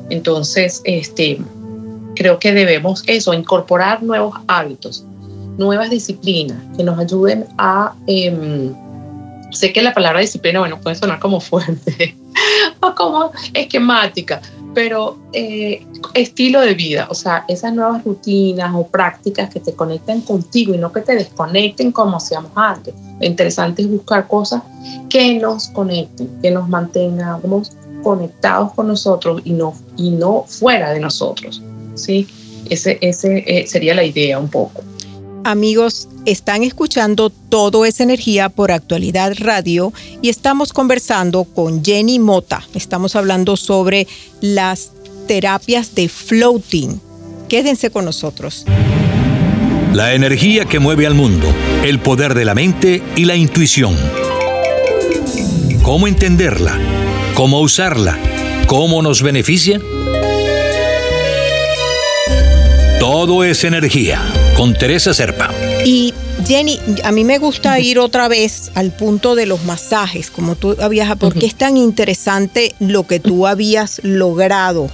Entonces, 0.09 0.81
este, 0.85 1.39
creo 2.15 2.39
que 2.39 2.53
debemos 2.53 3.03
eso, 3.07 3.33
incorporar 3.33 4.03
nuevos 4.03 4.35
hábitos, 4.47 5.05
nuevas 5.57 5.89
disciplinas 5.89 6.57
que 6.75 6.83
nos 6.83 6.97
ayuden 6.99 7.45
a, 7.57 7.93
em, 8.07 8.73
sé 9.51 9.73
que 9.73 9.81
la 9.81 9.93
palabra 9.93 10.19
disciplina, 10.19 10.59
bueno, 10.59 10.79
puede 10.79 10.95
sonar 10.95 11.19
como 11.19 11.39
fuerte 11.39 12.15
o 12.81 12.95
como 12.95 13.31
esquemática, 13.53 14.41
pero 14.73 15.17
eh, 15.33 15.85
estilo 16.13 16.61
de 16.61 16.73
vida, 16.73 17.07
o 17.09 17.15
sea, 17.15 17.45
esas 17.47 17.73
nuevas 17.73 18.03
rutinas 18.03 18.71
o 18.75 18.87
prácticas 18.87 19.49
que 19.49 19.59
te 19.59 19.73
conecten 19.73 20.21
contigo 20.21 20.73
y 20.73 20.77
no 20.77 20.91
que 20.91 21.01
te 21.01 21.15
desconecten 21.15 21.91
como 21.91 22.17
hacíamos 22.17 22.51
antes. 22.55 22.93
Lo 23.19 23.25
interesante 23.25 23.81
es 23.81 23.89
buscar 23.89 24.27
cosas 24.27 24.61
que 25.09 25.35
nos 25.35 25.67
conecten, 25.67 26.39
que 26.41 26.51
nos 26.51 26.69
mantengamos 26.69 27.73
conectados 28.03 28.73
con 28.73 28.87
nosotros 28.87 29.41
y 29.43 29.51
no, 29.51 29.73
y 29.97 30.11
no 30.11 30.45
fuera 30.47 30.91
de 30.91 30.99
nosotros. 30.99 31.61
¿sí? 31.95 32.27
Ese, 32.69 32.97
ese 33.01 33.43
eh, 33.47 33.67
sería 33.67 33.93
la 33.95 34.03
idea 34.03 34.39
un 34.39 34.49
poco. 34.49 34.81
Amigos, 35.43 36.07
están 36.25 36.63
escuchando 36.63 37.29
Todo 37.29 37.85
es 37.85 37.99
Energía 37.99 38.49
por 38.49 38.71
Actualidad 38.71 39.33
Radio 39.39 39.93
y 40.21 40.29
estamos 40.29 40.73
conversando 40.73 41.45
con 41.45 41.83
Jenny 41.83 42.19
Mota. 42.19 42.63
Estamos 42.73 43.15
hablando 43.15 43.57
sobre 43.57 44.07
las 44.41 44.91
terapias 45.27 45.95
de 45.95 46.09
floating. 46.09 46.99
Quédense 47.47 47.89
con 47.89 48.05
nosotros. 48.05 48.65
La 49.93 50.13
energía 50.13 50.65
que 50.65 50.79
mueve 50.79 51.07
al 51.07 51.15
mundo, 51.15 51.47
el 51.83 51.99
poder 51.99 52.33
de 52.33 52.45
la 52.45 52.53
mente 52.53 53.01
y 53.15 53.25
la 53.25 53.35
intuición. 53.35 53.95
¿Cómo 55.81 56.07
entenderla? 56.07 56.77
¿Cómo 57.33 57.61
usarla? 57.61 58.19
¿Cómo 58.67 59.01
nos 59.01 59.23
beneficia? 59.23 59.81
Todo 62.99 63.43
es 63.43 63.63
energía, 63.63 64.21
con 64.59 64.73
Teresa 64.73 65.13
Serpa. 65.13 65.53
Y 65.85 66.13
Jenny, 66.45 66.77
a 67.05 67.13
mí 67.13 67.23
me 67.23 67.37
gusta 67.37 67.79
ir 67.79 67.97
otra 67.97 68.27
vez 68.27 68.73
al 68.75 68.91
punto 68.91 69.35
de 69.35 69.45
los 69.45 69.63
masajes, 69.63 70.29
como 70.29 70.57
tú 70.57 70.75
habías, 70.81 71.15
porque 71.15 71.45
es 71.45 71.55
tan 71.55 71.77
interesante 71.77 72.75
lo 72.81 73.07
que 73.07 73.21
tú 73.21 73.47
habías 73.47 74.01
logrado 74.03 74.89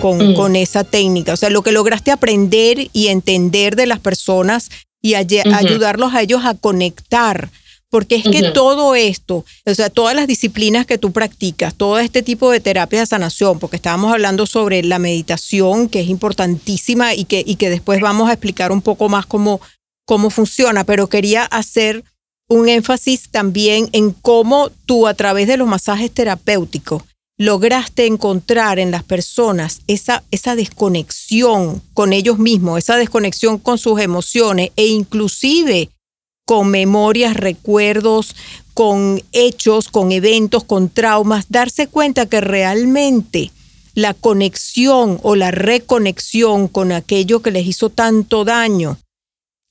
con, 0.00 0.34
con, 0.34 0.54
esa 0.54 0.84
técnica, 0.84 1.32
o 1.32 1.36
sea, 1.36 1.50
lo 1.50 1.62
que 1.62 1.72
lograste 1.72 2.12
aprender 2.12 2.90
y 2.92 3.08
entender 3.08 3.74
de 3.74 3.86
las 3.86 3.98
personas 3.98 4.70
y 5.00 5.14
ayudarlos 5.14 6.14
a 6.14 6.22
ellos 6.22 6.42
a 6.44 6.54
conectar 6.54 7.50
porque 7.92 8.14
es 8.14 8.24
que 8.24 8.52
todo 8.52 8.94
esto, 8.94 9.44
o 9.66 9.74
sea, 9.74 9.90
todas 9.90 10.16
las 10.16 10.26
disciplinas 10.26 10.86
que 10.86 10.96
tú 10.96 11.12
practicas, 11.12 11.74
todo 11.74 11.98
este 11.98 12.22
tipo 12.22 12.50
de 12.50 12.58
terapia 12.58 13.00
de 13.00 13.06
sanación, 13.06 13.58
porque 13.58 13.76
estábamos 13.76 14.10
hablando 14.10 14.46
sobre 14.46 14.82
la 14.82 14.98
meditación, 14.98 15.90
que 15.90 16.00
es 16.00 16.08
importantísima 16.08 17.12
y 17.12 17.26
que, 17.26 17.44
y 17.46 17.56
que 17.56 17.68
después 17.68 18.00
vamos 18.00 18.30
a 18.30 18.32
explicar 18.32 18.72
un 18.72 18.80
poco 18.80 19.10
más 19.10 19.26
cómo, 19.26 19.60
cómo 20.06 20.30
funciona, 20.30 20.84
pero 20.84 21.10
quería 21.10 21.44
hacer 21.44 22.02
un 22.48 22.70
énfasis 22.70 23.28
también 23.30 23.90
en 23.92 24.12
cómo 24.12 24.70
tú 24.86 25.06
a 25.06 25.12
través 25.12 25.46
de 25.46 25.58
los 25.58 25.68
masajes 25.68 26.10
terapéuticos 26.10 27.02
lograste 27.36 28.06
encontrar 28.06 28.78
en 28.78 28.90
las 28.90 29.04
personas 29.04 29.82
esa, 29.86 30.24
esa 30.30 30.56
desconexión 30.56 31.82
con 31.92 32.14
ellos 32.14 32.38
mismos, 32.38 32.78
esa 32.78 32.96
desconexión 32.96 33.58
con 33.58 33.76
sus 33.76 34.00
emociones 34.00 34.70
e 34.76 34.86
inclusive 34.86 35.90
con 36.44 36.68
memorias, 36.68 37.36
recuerdos, 37.36 38.34
con 38.74 39.22
hechos, 39.32 39.88
con 39.88 40.12
eventos, 40.12 40.64
con 40.64 40.88
traumas, 40.88 41.46
darse 41.48 41.86
cuenta 41.86 42.26
que 42.26 42.40
realmente 42.40 43.50
la 43.94 44.14
conexión 44.14 45.20
o 45.22 45.36
la 45.36 45.50
reconexión 45.50 46.68
con 46.68 46.92
aquello 46.92 47.42
que 47.42 47.50
les 47.50 47.66
hizo 47.66 47.90
tanto 47.90 48.44
daño 48.44 48.98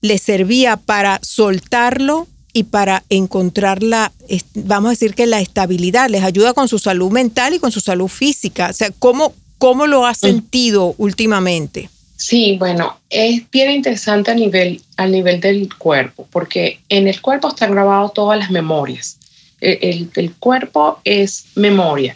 les 0.02 0.22
servía 0.22 0.78
para 0.78 1.20
soltarlo 1.24 2.28
y 2.54 2.64
para 2.64 3.04
encontrar 3.10 3.82
la, 3.82 4.12
vamos 4.56 4.90
a 4.90 4.92
decir 4.92 5.16
que 5.16 5.26
la 5.26 5.40
estabilidad, 5.40 6.10
les 6.10 6.24
ayuda 6.24 6.54
con 6.54 6.68
su 6.68 6.80
salud 6.80 7.12
mental 7.12 7.54
y 7.54 7.60
con 7.60 7.72
su 7.72 7.80
salud 7.80 8.10
física. 8.10 8.70
O 8.70 8.74
sea, 8.74 8.92
¿cómo, 9.00 9.34
cómo 9.58 9.88
lo 9.88 10.06
has 10.06 10.18
mm. 10.18 10.26
sentido 10.26 10.96
últimamente? 10.98 11.90
Sí, 12.22 12.56
bueno, 12.60 13.00
es 13.10 13.50
bien 13.50 13.72
interesante 13.72 14.30
a 14.30 14.36
nivel, 14.36 14.80
a 14.96 15.08
nivel 15.08 15.42
del 15.42 15.76
cuerpo, 15.76 16.28
porque 16.32 16.80
en 16.88 17.08
el 17.08 17.20
cuerpo 17.20 17.48
están 17.48 17.72
grabadas 17.72 18.14
todas 18.14 18.38
las 18.38 18.52
memorias. 18.52 19.18
El, 19.60 20.12
el, 20.14 20.36
cuerpo 20.36 21.00
es 21.04 21.46
memoria 21.56 22.16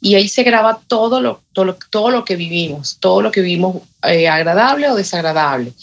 y 0.00 0.14
ahí 0.14 0.26
se 0.28 0.42
graba 0.42 0.80
todo 0.86 1.20
lo, 1.20 1.42
todo, 1.52 1.76
todo 1.90 2.10
lo 2.10 2.24
que 2.24 2.36
vivimos, 2.36 2.96
todo 2.98 3.20
lo 3.20 3.30
que 3.30 3.42
vivimos 3.42 3.76
eh, 4.04 4.26
agradable 4.26 4.88
o 4.88 4.94
desagradable. 4.94 5.74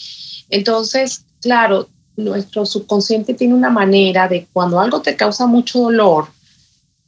Entonces, 0.50 1.24
claro, 1.40 1.88
nuestro 2.16 2.66
subconsciente 2.66 3.34
tiene 3.34 3.54
una 3.54 3.70
manera 3.70 4.26
de 4.26 4.48
cuando 4.52 4.80
algo 4.80 5.00
te 5.00 5.14
causa 5.14 5.46
mucho 5.46 5.78
dolor, 5.78 6.26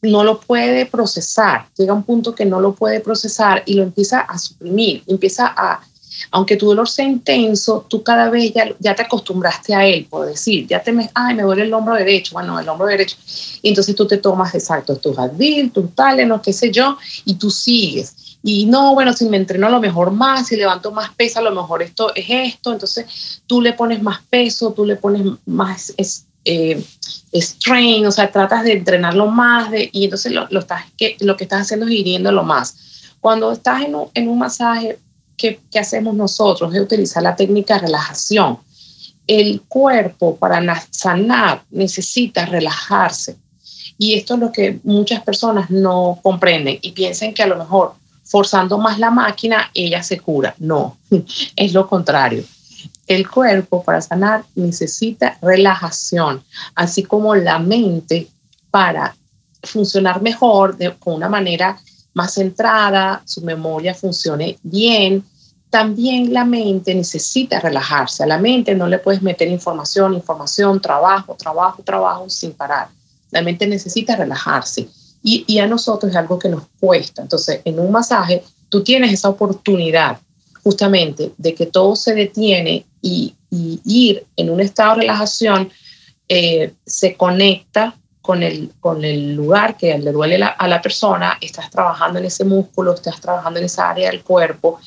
no 0.01 0.23
lo 0.23 0.41
puede 0.41 0.87
procesar, 0.87 1.67
llega 1.77 1.93
un 1.93 2.05
punto 2.05 2.37
que 2.37 2.45
no 2.45 2.61
lo 2.61 2.73
puede 2.73 3.01
procesar 3.01 3.65
y 3.67 3.75
lo 3.75 3.83
empieza 3.83 4.21
a 4.21 4.39
suprimir, 4.39 5.03
empieza 5.09 5.53
a 5.57 5.81
aunque 6.31 6.57
tu 6.57 6.67
dolor 6.67 6.89
sea 6.89 7.07
intenso, 7.07 7.87
tú 7.89 8.03
cada 8.03 8.31
vez 8.31 8.53
ya, 8.55 8.95
te 8.95 9.03
acostumbraste 9.03 9.75
a 9.75 9.87
él, 9.87 10.07
por 10.09 10.27
decir, 10.27 10.67
ya 10.67 10.83
te 10.83 10.93
me, 10.93 11.11
ay, 11.15 11.35
me 11.35 11.43
duele 11.43 11.63
el 11.63 11.75
hombro 11.75 11.95
derecho, 11.95 12.35
bueno, 12.35 12.59
el 12.59 12.69
hombro 12.69 12.87
derecho, 12.87 13.17
y 13.63 13.69
entonces 13.69 13.95
tú 13.95 14.07
te 14.07 14.19
tomas, 14.19 14.55
exacto, 14.55 14.97
tus 14.97 15.19
Advil, 15.19 15.73
tus 15.73 15.85
no 16.27 16.43
qué 16.43 16.53
sé 16.53 16.71
yo, 16.71 16.97
y 17.25 17.35
tú 17.35 17.51
sigues. 17.51 18.39
Y 18.45 18.67
no, 18.67 18.95
bueno, 18.95 19.13
si 19.13 19.27
me 19.27 19.37
entreno 19.37 19.69
a 19.69 19.71
lo 19.71 19.81
mejor 19.81 20.11
más, 20.11 20.49
si 20.49 20.57
levanto 20.57 20.91
más 20.91 21.15
peso, 21.15 21.39
a 21.39 21.43
lo 21.43 21.53
mejor 21.53 21.83
esto 21.83 22.13
es 22.15 22.27
esto, 22.29 22.73
entonces 22.73 23.43
tú 23.47 23.61
le 23.61 23.73
pones 23.73 24.03
más 24.03 24.21
peso, 24.29 24.73
tú 24.73 24.85
le 24.85 24.97
pones 24.97 25.23
más 25.47 25.95
eh, 26.45 26.83
strain, 27.35 28.05
o 28.05 28.11
sea, 28.11 28.33
tratas 28.33 28.65
de 28.65 28.73
entrenarlo 28.73 29.27
más, 29.27 29.71
y 29.93 30.05
entonces 30.05 30.33
lo, 30.33 30.49
lo, 30.51 30.67
que, 30.97 31.17
estás 31.39 31.63
haciendo 31.63 31.87
es 31.87 31.93
hiriéndolo 31.93 32.43
más. 32.43 32.77
Cuando 33.21 33.53
estás 33.53 33.83
en 34.15 34.29
un 34.29 34.39
masaje, 34.39 34.99
¿qué, 35.37 35.61
hacemos 35.79 36.15
nosotros? 36.15 36.75
Es 36.75 36.81
utilizar 36.81 37.23
la 37.23 37.37
técnica 37.37 37.75
de 37.75 37.81
relajación. 37.81 38.59
El 39.27 39.63
cuerpo 39.63 40.37
para 40.37 40.63
sanar 40.91 41.63
necesita 41.71 42.47
relajarse. 42.47 43.37
Y 43.99 44.15
esto 44.15 44.35
es 44.35 44.41
lo 44.41 44.51
que 44.51 44.81
muchas 44.83 45.23
personas 45.23 45.71
no 45.71 46.19
comprenden 46.23 46.79
y 46.83 46.93
piensan 46.93 47.35
que 47.35 47.43
a 47.43 47.47
lo 47.47 47.57
mejor 47.57 47.95
forzando 48.25 48.79
más 48.79 48.99
la 48.99 49.11
máquina, 49.11 49.71
ella 49.75 50.03
se 50.03 50.19
cura. 50.19 50.55
No, 50.59 50.97
es 51.57 51.73
lo 51.73 51.87
contrario. 51.87 52.45
El 53.07 53.29
cuerpo 53.29 53.85
para 53.85 54.01
sanar 54.01 54.45
necesita 54.55 55.39
relajación, 55.43 56.43
así 56.75 57.03
como 57.03 57.35
la 57.35 57.59
mente 57.59 58.29
para 58.71 59.15
funcionar 59.63 60.23
mejor 60.23 60.77
de, 60.77 60.95
una 61.05 61.29
manera 61.29 61.79
más 62.15 62.35
centrada, 62.35 63.23
su 63.25 63.43
memoria 63.43 63.95
funcione 63.95 64.59
bien, 64.63 65.25
también 65.73 66.35
la 66.35 66.45
mente 66.45 66.95
necesita 66.95 67.59
relajarse. 67.59 68.23
A 68.23 68.27
la 68.27 68.39
mente 68.39 68.75
no 68.75 68.87
le 68.87 68.99
puedes 68.99 69.23
meter 69.23 69.49
información, 69.49 70.13
información, 70.13 70.81
trabajo, 70.83 71.35
trabajo, 71.35 71.83
trabajo 71.83 72.29
sin 72.29 72.53
parar. 72.53 72.89
La 73.31 73.41
mente 73.41 73.67
necesita 73.67 74.15
relajarse. 74.15 74.89
Y, 75.23 75.59
a 75.61 75.67
nosotros 75.67 76.11
es 76.11 76.17
algo 76.17 76.39
que 76.39 76.51
nos 76.51 76.65
cuesta. 76.79 77.23
Entonces, 77.23 77.61
en 77.65 77.79
un 77.79 77.91
masaje, 77.91 78.43
tú 78.69 78.83
tienes 78.83 79.13
esa 79.13 79.31
oportunidad 79.31 80.19
justamente 80.63 81.33
de 81.39 81.55
que 81.55 81.65
todo 81.65 81.97
se 81.97 82.15
detiene 82.15 82.85
y, 83.01 83.35
ir 83.51 84.27
en 84.37 84.51
un 84.51 84.61
estado 84.61 84.95
de 84.95 85.01
relajación 85.03 85.71
eh, 86.29 86.73
se 86.87 87.17
conecta 87.17 87.95
con 88.23 88.43
el, 88.43 88.71
con 88.81 89.05
el 89.05 89.35
lugar 89.35 89.77
que 89.77 89.99
le 89.99 90.13
duele 90.13 90.41
a 90.43 90.69
la 90.69 90.81
persona, 90.81 91.37
estás 91.41 91.69
trabajando 91.71 92.21
en 92.21 92.25
ese 92.25 92.45
músculo, 92.45 92.95
estás 92.95 93.21
trabajando 93.21 93.59
en 93.59 93.67
esa 93.67 93.91
área 93.91 94.11
del 94.11 94.23
cuerpo 94.23 94.79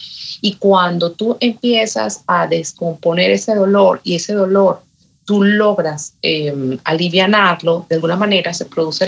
y 0.41 0.55
cuando 0.55 1.11
tú 1.11 1.37
empiezas 1.39 2.23
a 2.27 2.47
descomponer 2.47 3.31
ese 3.31 3.53
dolor 3.53 3.99
y 4.03 4.15
ese 4.15 4.33
dolor 4.33 4.81
tú 5.25 5.43
logras 5.43 6.13
eh, 6.21 6.79
alivianarlo, 6.83 7.85
de 7.89 7.95
alguna 7.95 8.15
manera 8.15 8.53
se 8.53 8.65
produce 8.65 9.07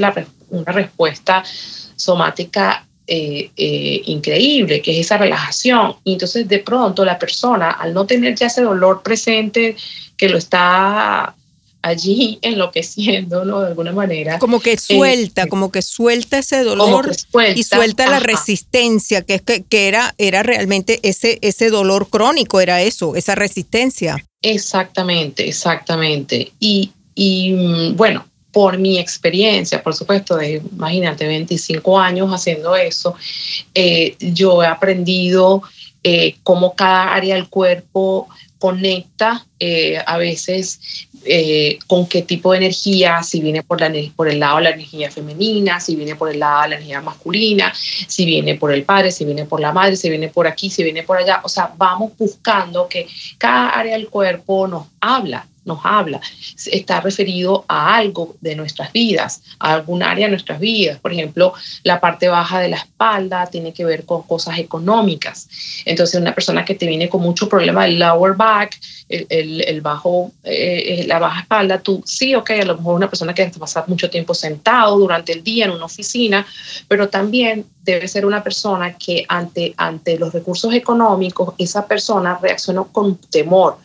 una 0.49 0.71
respuesta 0.71 1.43
somática 1.95 2.85
eh, 3.05 3.51
eh, 3.55 4.01
increíble, 4.07 4.81
que 4.81 4.91
es 4.91 5.05
esa 5.05 5.17
relajación. 5.17 5.95
Y 6.03 6.13
entonces 6.13 6.47
de 6.47 6.59
pronto 6.59 7.05
la 7.05 7.17
persona, 7.17 7.71
al 7.71 7.93
no 7.93 8.05
tener 8.05 8.35
ya 8.35 8.47
ese 8.47 8.63
dolor 8.63 9.01
presente 9.01 9.77
que 10.17 10.27
lo 10.27 10.37
está 10.37 11.33
allí 11.87 12.39
enloqueciendo, 12.41 13.45
¿no? 13.45 13.61
De 13.61 13.67
alguna 13.67 13.91
manera. 13.91 14.39
Como 14.39 14.59
que 14.59 14.77
suelta, 14.77 15.43
eh, 15.43 15.47
como 15.47 15.71
que 15.71 15.81
suelta 15.81 16.39
ese 16.39 16.63
dolor 16.63 17.15
y 17.55 17.63
suelta 17.63 18.09
la 18.09 18.19
resistencia, 18.19 19.21
que 19.21 19.35
es 19.35 19.41
que, 19.41 19.63
que, 19.63 19.87
era, 19.87 20.13
era 20.17 20.43
realmente 20.43 20.99
ese, 21.03 21.39
ese 21.41 21.69
dolor 21.69 22.09
crónico, 22.09 22.59
era 22.61 22.81
eso, 22.81 23.15
esa 23.15 23.35
resistencia. 23.35 24.23
Exactamente, 24.41 25.47
exactamente. 25.47 26.51
Y, 26.59 26.91
y 27.15 27.53
mm, 27.53 27.95
bueno, 27.95 28.25
por 28.51 28.77
mi 28.77 28.97
experiencia, 28.97 29.83
por 29.83 29.93
supuesto, 29.93 30.37
de, 30.37 30.61
imagínate, 30.71 31.27
25 31.27 31.99
años 31.99 32.29
haciendo 32.31 32.75
eso, 32.75 33.15
eh, 33.73 34.15
yo 34.19 34.63
he 34.63 34.67
aprendido 34.67 35.61
eh, 36.03 36.35
cómo 36.43 36.73
cada 36.73 37.13
área 37.13 37.35
del 37.35 37.49
cuerpo 37.49 38.27
conecta 38.57 39.45
a 40.05 40.17
veces 40.17 41.06
eh, 41.27 41.79
con 41.87 42.07
qué 42.07 42.21
tipo 42.21 42.51
de 42.51 42.57
energía, 42.57 43.21
si 43.23 43.41
viene 43.41 43.63
por, 43.63 43.79
la, 43.79 43.91
por 44.15 44.27
el 44.27 44.39
lado 44.39 44.57
de 44.57 44.63
la 44.63 44.69
energía 44.71 45.11
femenina, 45.11 45.79
si 45.79 45.95
viene 45.95 46.15
por 46.15 46.31
el 46.31 46.39
lado 46.39 46.63
de 46.63 46.69
la 46.69 46.75
energía 46.75 47.01
masculina, 47.01 47.73
si 47.75 48.25
viene 48.25 48.55
por 48.55 48.71
el 48.71 48.83
padre, 48.83 49.11
si 49.11 49.25
viene 49.25 49.45
por 49.45 49.59
la 49.59 49.71
madre, 49.71 49.95
si 49.95 50.09
viene 50.09 50.29
por 50.29 50.47
aquí, 50.47 50.69
si 50.69 50.83
viene 50.83 51.03
por 51.03 51.17
allá. 51.17 51.41
O 51.43 51.49
sea, 51.49 51.71
vamos 51.77 52.13
buscando 52.17 52.87
que 52.87 53.07
cada 53.37 53.69
área 53.69 53.93
del 53.93 54.09
cuerpo 54.09 54.67
nos 54.67 54.87
habla 54.99 55.45
nos 55.67 55.79
habla, 55.83 56.19
está 56.65 57.01
referido 57.01 57.65
a 57.67 57.95
algo 57.95 58.35
de 58.41 58.55
nuestras 58.55 58.91
vidas, 58.91 59.43
a 59.59 59.73
algún 59.73 60.01
área 60.01 60.25
de 60.25 60.31
nuestras 60.31 60.59
vidas. 60.59 60.99
Por 60.99 61.13
ejemplo, 61.13 61.53
la 61.83 61.99
parte 61.99 62.27
baja 62.29 62.59
de 62.59 62.69
la 62.69 62.77
espalda 62.77 63.45
tiene 63.45 63.73
que 63.73 63.85
ver 63.85 64.05
con 64.05 64.23
cosas 64.23 64.57
económicas. 64.57 65.47
Entonces, 65.85 66.19
una 66.19 66.33
persona 66.33 66.65
que 66.65 66.75
te 66.75 66.87
viene 66.87 67.09
con 67.09 67.21
mucho 67.21 67.47
problema 67.47 67.83
del 67.83 67.99
lower 67.99 68.33
back, 68.33 68.79
el, 69.09 69.61
el, 69.61 69.81
bajo, 69.81 70.31
eh, 70.43 71.05
la 71.07 71.19
baja 71.19 71.41
espalda, 71.41 71.79
tú 71.79 72.03
sí, 72.05 72.35
ok, 72.35 72.49
a 72.51 72.65
lo 72.65 72.77
mejor 72.77 72.95
una 72.95 73.09
persona 73.09 73.33
que 73.33 73.45
pasa 73.59 73.83
mucho 73.87 74.09
tiempo 74.09 74.33
sentado 74.33 74.97
durante 74.97 75.31
el 75.33 75.43
día 75.43 75.65
en 75.65 75.71
una 75.71 75.85
oficina, 75.85 76.45
pero 76.87 77.09
también 77.09 77.65
debe 77.91 78.07
ser 78.07 78.25
una 78.25 78.43
persona 78.43 78.97
que 78.97 79.25
ante, 79.27 79.73
ante 79.77 80.17
los 80.17 80.33
recursos 80.33 80.73
económicos, 80.73 81.53
esa 81.57 81.85
persona 81.85 82.37
reaccionó 82.41 82.87
con 82.91 83.15
temor. 83.15 83.77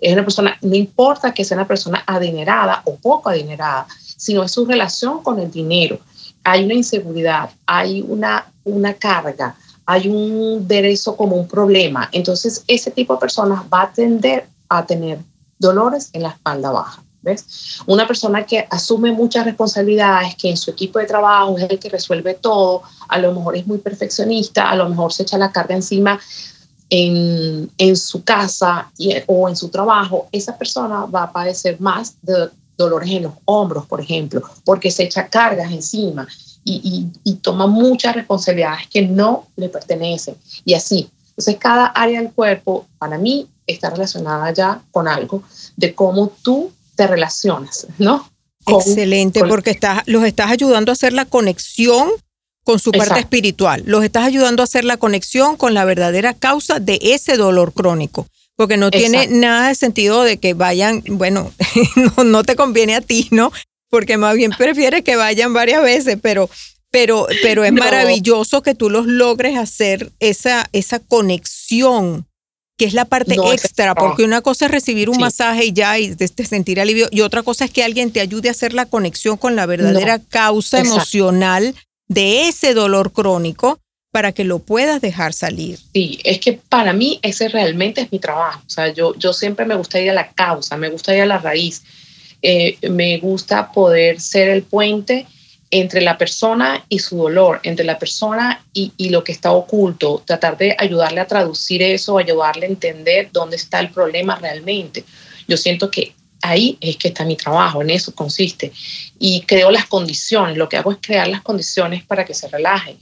Es 0.00 0.12
una 0.12 0.22
persona, 0.22 0.56
no 0.62 0.74
importa 0.74 1.32
que 1.34 1.44
sea 1.44 1.56
una 1.56 1.68
persona 1.68 2.02
adinerada 2.06 2.82
o 2.84 2.96
poco 2.96 3.28
adinerada, 3.28 3.86
sino 4.16 4.42
es 4.42 4.52
su 4.52 4.64
relación 4.64 5.22
con 5.22 5.38
el 5.38 5.50
dinero. 5.50 5.98
Hay 6.44 6.64
una 6.64 6.74
inseguridad, 6.74 7.50
hay 7.66 8.04
una, 8.06 8.46
una 8.64 8.94
carga, 8.94 9.54
hay 9.86 10.08
un 10.08 10.66
derecho 10.68 11.16
como 11.16 11.36
un 11.36 11.48
problema. 11.48 12.08
Entonces, 12.12 12.64
ese 12.66 12.90
tipo 12.90 13.14
de 13.14 13.20
personas 13.20 13.62
va 13.72 13.82
a 13.82 13.92
tender 13.92 14.46
a 14.68 14.86
tener 14.86 15.18
dolores 15.58 16.10
en 16.12 16.22
la 16.22 16.30
espalda 16.30 16.70
baja. 16.70 17.02
¿Ves? 17.22 17.82
Una 17.86 18.06
persona 18.06 18.46
que 18.46 18.66
asume 18.70 19.12
muchas 19.12 19.44
responsabilidades, 19.44 20.34
que 20.36 20.48
en 20.48 20.56
su 20.56 20.70
equipo 20.70 20.98
de 20.98 21.04
trabajo 21.04 21.58
es 21.58 21.68
el 21.68 21.78
que 21.78 21.90
resuelve 21.90 22.32
todo, 22.32 22.82
a 23.10 23.18
lo 23.18 23.32
mejor 23.32 23.56
es 23.56 23.66
muy 23.66 23.78
perfeccionista, 23.78 24.70
a 24.70 24.76
lo 24.76 24.88
mejor 24.88 25.12
se 25.12 25.22
echa 25.24 25.38
la 25.38 25.52
carga 25.52 25.74
encima 25.74 26.18
en, 26.88 27.70
en 27.78 27.96
su 27.96 28.24
casa 28.24 28.90
y, 28.98 29.14
o 29.26 29.48
en 29.48 29.56
su 29.56 29.68
trabajo, 29.68 30.28
esa 30.32 30.56
persona 30.56 31.06
va 31.06 31.24
a 31.24 31.32
padecer 31.32 31.80
más 31.80 32.16
de 32.22 32.48
dolores 32.76 33.10
en 33.10 33.24
los 33.24 33.34
hombros, 33.44 33.86
por 33.86 34.00
ejemplo, 34.00 34.42
porque 34.64 34.90
se 34.90 35.04
echa 35.04 35.28
cargas 35.28 35.70
encima 35.70 36.26
y, 36.64 37.08
y, 37.24 37.30
y 37.30 37.34
toma 37.36 37.66
muchas 37.66 38.14
responsabilidades 38.14 38.88
que 38.88 39.02
no 39.02 39.46
le 39.56 39.68
pertenecen 39.68 40.34
y 40.64 40.74
así. 40.74 41.10
Entonces, 41.30 41.56
cada 41.58 41.86
área 41.86 42.20
del 42.20 42.32
cuerpo, 42.32 42.86
para 42.98 43.16
mí, 43.16 43.48
está 43.66 43.90
relacionada 43.90 44.52
ya 44.52 44.82
con 44.90 45.08
algo 45.08 45.42
de 45.76 45.94
cómo 45.94 46.32
tú 46.42 46.72
te 46.96 47.06
relacionas, 47.06 47.86
¿no? 47.98 48.28
Excelente, 48.66 49.44
porque 49.44 49.70
estás, 49.70 50.02
los 50.06 50.24
estás 50.24 50.50
ayudando 50.50 50.92
a 50.92 50.94
hacer 50.94 51.12
la 51.12 51.24
conexión 51.24 52.10
con 52.64 52.78
su 52.78 52.92
parte 52.92 53.20
espiritual, 53.20 53.82
los 53.86 54.04
estás 54.04 54.24
ayudando 54.24 54.62
a 54.62 54.64
hacer 54.64 54.84
la 54.84 54.96
conexión 54.96 55.56
con 55.56 55.74
la 55.74 55.84
verdadera 55.84 56.34
causa 56.34 56.78
de 56.78 56.98
ese 57.02 57.36
dolor 57.36 57.72
crónico, 57.72 58.26
porque 58.56 58.76
no 58.76 58.90
tiene 58.90 59.26
nada 59.26 59.68
de 59.68 59.74
sentido 59.74 60.22
de 60.22 60.38
que 60.38 60.54
vayan, 60.54 61.02
bueno, 61.06 61.52
no, 62.16 62.24
no 62.24 62.44
te 62.44 62.56
conviene 62.56 62.94
a 62.94 63.00
ti, 63.00 63.28
¿no? 63.30 63.50
Porque 63.88 64.16
más 64.16 64.36
bien 64.36 64.52
prefieres 64.52 65.02
que 65.02 65.16
vayan 65.16 65.52
varias 65.52 65.82
veces, 65.82 66.18
pero 66.22 66.48
pero, 66.90 67.28
pero 67.42 67.64
es 67.64 67.72
maravilloso 67.72 68.62
que 68.62 68.74
tú 68.74 68.90
los 68.90 69.06
logres 69.06 69.56
hacer 69.56 70.10
esa, 70.18 70.68
esa 70.72 70.98
conexión 70.98 72.26
que 72.76 72.86
es 72.86 72.94
la 72.94 73.04
parte 73.04 73.34
extra, 73.52 73.94
porque 73.94 74.24
una 74.24 74.40
cosa 74.40 74.64
es 74.64 74.70
recibir 74.70 75.10
un 75.10 75.18
masaje 75.18 75.66
y 75.66 75.72
ya 75.74 75.98
y 75.98 76.16
sentir 76.48 76.80
alivio, 76.80 77.08
y 77.10 77.20
otra 77.20 77.42
cosa 77.42 77.66
es 77.66 77.70
que 77.70 77.84
alguien 77.84 78.10
te 78.10 78.22
ayude 78.22 78.48
a 78.48 78.52
hacer 78.52 78.72
la 78.72 78.86
conexión 78.86 79.36
con 79.36 79.54
la 79.54 79.66
verdadera 79.66 80.18
causa 80.18 80.80
emocional 80.80 81.74
de 82.10 82.48
ese 82.48 82.74
dolor 82.74 83.12
crónico 83.12 83.78
para 84.10 84.32
que 84.32 84.42
lo 84.42 84.58
puedas 84.58 85.00
dejar 85.00 85.32
salir. 85.32 85.78
Sí, 85.94 86.18
es 86.24 86.40
que 86.40 86.54
para 86.54 86.92
mí 86.92 87.20
ese 87.22 87.48
realmente 87.48 88.00
es 88.00 88.10
mi 88.10 88.18
trabajo. 88.18 88.60
O 88.66 88.70
sea, 88.70 88.92
yo, 88.92 89.14
yo 89.14 89.32
siempre 89.32 89.64
me 89.64 89.76
gusta 89.76 90.00
ir 90.00 90.10
a 90.10 90.14
la 90.14 90.32
causa, 90.32 90.76
me 90.76 90.90
gusta 90.90 91.14
ir 91.14 91.22
a 91.22 91.26
la 91.26 91.38
raíz, 91.38 91.84
eh, 92.42 92.76
me 92.90 93.18
gusta 93.18 93.70
poder 93.70 94.20
ser 94.20 94.48
el 94.48 94.64
puente 94.64 95.26
entre 95.70 96.00
la 96.00 96.18
persona 96.18 96.84
y 96.88 96.98
su 96.98 97.16
dolor, 97.16 97.60
entre 97.62 97.84
la 97.84 97.96
persona 97.96 98.64
y, 98.72 98.92
lo 99.10 99.22
que 99.22 99.30
está 99.30 99.52
oculto, 99.52 100.20
tratar 100.26 100.58
de 100.58 100.74
ayudarle 100.76 101.20
a 101.20 101.28
traducir 101.28 101.80
eso, 101.80 102.18
ayudarle 102.18 102.66
a 102.66 102.70
entender 102.70 103.28
dónde 103.30 103.54
está 103.54 103.78
el 103.78 103.90
problema 103.90 104.34
realmente. 104.34 105.04
Yo 105.46 105.56
siento 105.56 105.88
que 105.88 106.12
ahí 106.42 106.78
es 106.80 106.96
que 106.96 107.08
está 107.08 107.24
mi 107.24 107.36
trabajo, 107.36 107.82
en 107.82 107.90
eso 107.90 108.14
consiste. 108.14 108.72
Y 109.18 109.42
creo 109.42 109.70
las 109.70 109.86
condiciones, 109.86 110.56
lo 110.56 110.68
que 110.68 110.76
hago 110.76 110.92
es 110.92 110.98
crear 111.00 111.28
las 111.28 111.42
condiciones 111.42 112.04
para 112.04 112.24
que 112.24 112.34
se 112.34 112.48
relaje, 112.48 112.96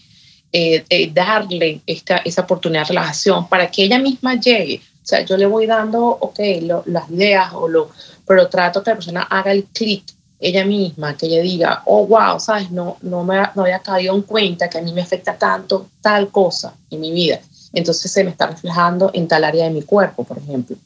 eh, 0.52 0.84
eh, 0.88 1.10
darle 1.12 1.80
esta, 1.86 2.18
esa 2.18 2.42
oportunidad 2.42 2.82
de 2.82 2.88
relajación 2.88 3.48
para 3.48 3.70
que 3.70 3.84
ella 3.84 3.98
misma 3.98 4.34
llegue. 4.34 4.80
O 5.02 5.06
sea, 5.08 5.24
yo 5.24 5.36
le 5.36 5.46
voy 5.46 5.66
dando, 5.66 6.04
ok, 6.06 6.38
las 6.86 7.10
ideas, 7.10 7.52
o 7.54 7.68
lo, 7.68 7.90
pero 8.26 8.48
trato 8.48 8.82
que 8.82 8.90
la 8.90 8.96
persona 8.96 9.22
haga 9.22 9.52
el 9.52 9.64
clic 9.64 10.04
ella 10.40 10.64
misma, 10.64 11.16
que 11.16 11.26
ella 11.26 11.42
diga, 11.42 11.82
oh, 11.86 12.06
wow, 12.06 12.38
sabes, 12.38 12.70
no, 12.70 12.96
no 13.02 13.24
me 13.24 13.36
no 13.54 13.62
había 13.62 13.80
caído 13.80 14.14
en 14.14 14.22
cuenta 14.22 14.68
que 14.70 14.78
a 14.78 14.82
mí 14.82 14.92
me 14.92 15.02
afecta 15.02 15.36
tanto 15.36 15.88
tal 16.00 16.30
cosa 16.30 16.74
en 16.90 17.00
mi 17.00 17.10
vida. 17.10 17.40
Entonces 17.72 18.10
se 18.10 18.24
me 18.24 18.30
está 18.30 18.46
reflejando 18.46 19.10
en 19.14 19.26
tal 19.26 19.44
área 19.44 19.64
de 19.64 19.70
mi 19.70 19.82
cuerpo, 19.82 20.24
por 20.24 20.38
ejemplo. 20.38 20.76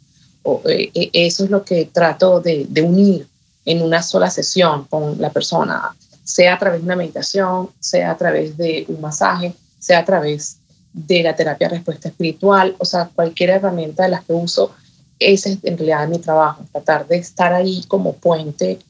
Eh, 0.44 0.90
eh, 0.94 1.10
eso 1.12 1.44
es 1.44 1.50
lo 1.50 1.64
que 1.64 1.86
trato 1.86 2.40
de, 2.40 2.66
unir 2.82 3.26
en 3.64 3.82
una 3.82 4.02
sola 4.02 4.28
sesión 4.28 4.84
con 4.86 5.20
la 5.20 5.30
persona, 5.30 5.94
sea 6.24 6.54
a 6.54 6.58
través 6.58 6.80
de 6.80 6.86
una 6.86 6.96
meditación, 6.96 7.70
sea 7.78 8.10
a 8.10 8.16
través 8.16 8.56
de 8.56 8.84
un 8.88 9.00
masaje, 9.00 9.54
sea 9.78 10.00
a 10.00 10.04
través 10.04 10.56
de 10.92 11.22
la 11.22 11.34
terapia 11.34 11.68
respuesta 11.68 12.08
espiritual, 12.08 12.74
o 12.78 12.84
sea, 12.84 13.08
cualquier 13.14 13.50
herramienta 13.50 14.02
de 14.02 14.10
las 14.10 14.24
que 14.24 14.32
uso, 14.32 14.72
ese 15.18 15.52
es 15.52 15.58
en 15.62 15.78
realidad 15.78 16.08
mi 16.08 16.18
trabajo, 16.18 16.64
tratar 16.72 17.06
de 17.06 17.18
estar 17.18 17.52
ahí 17.52 17.84
como 17.86 18.14
puente 18.14 18.80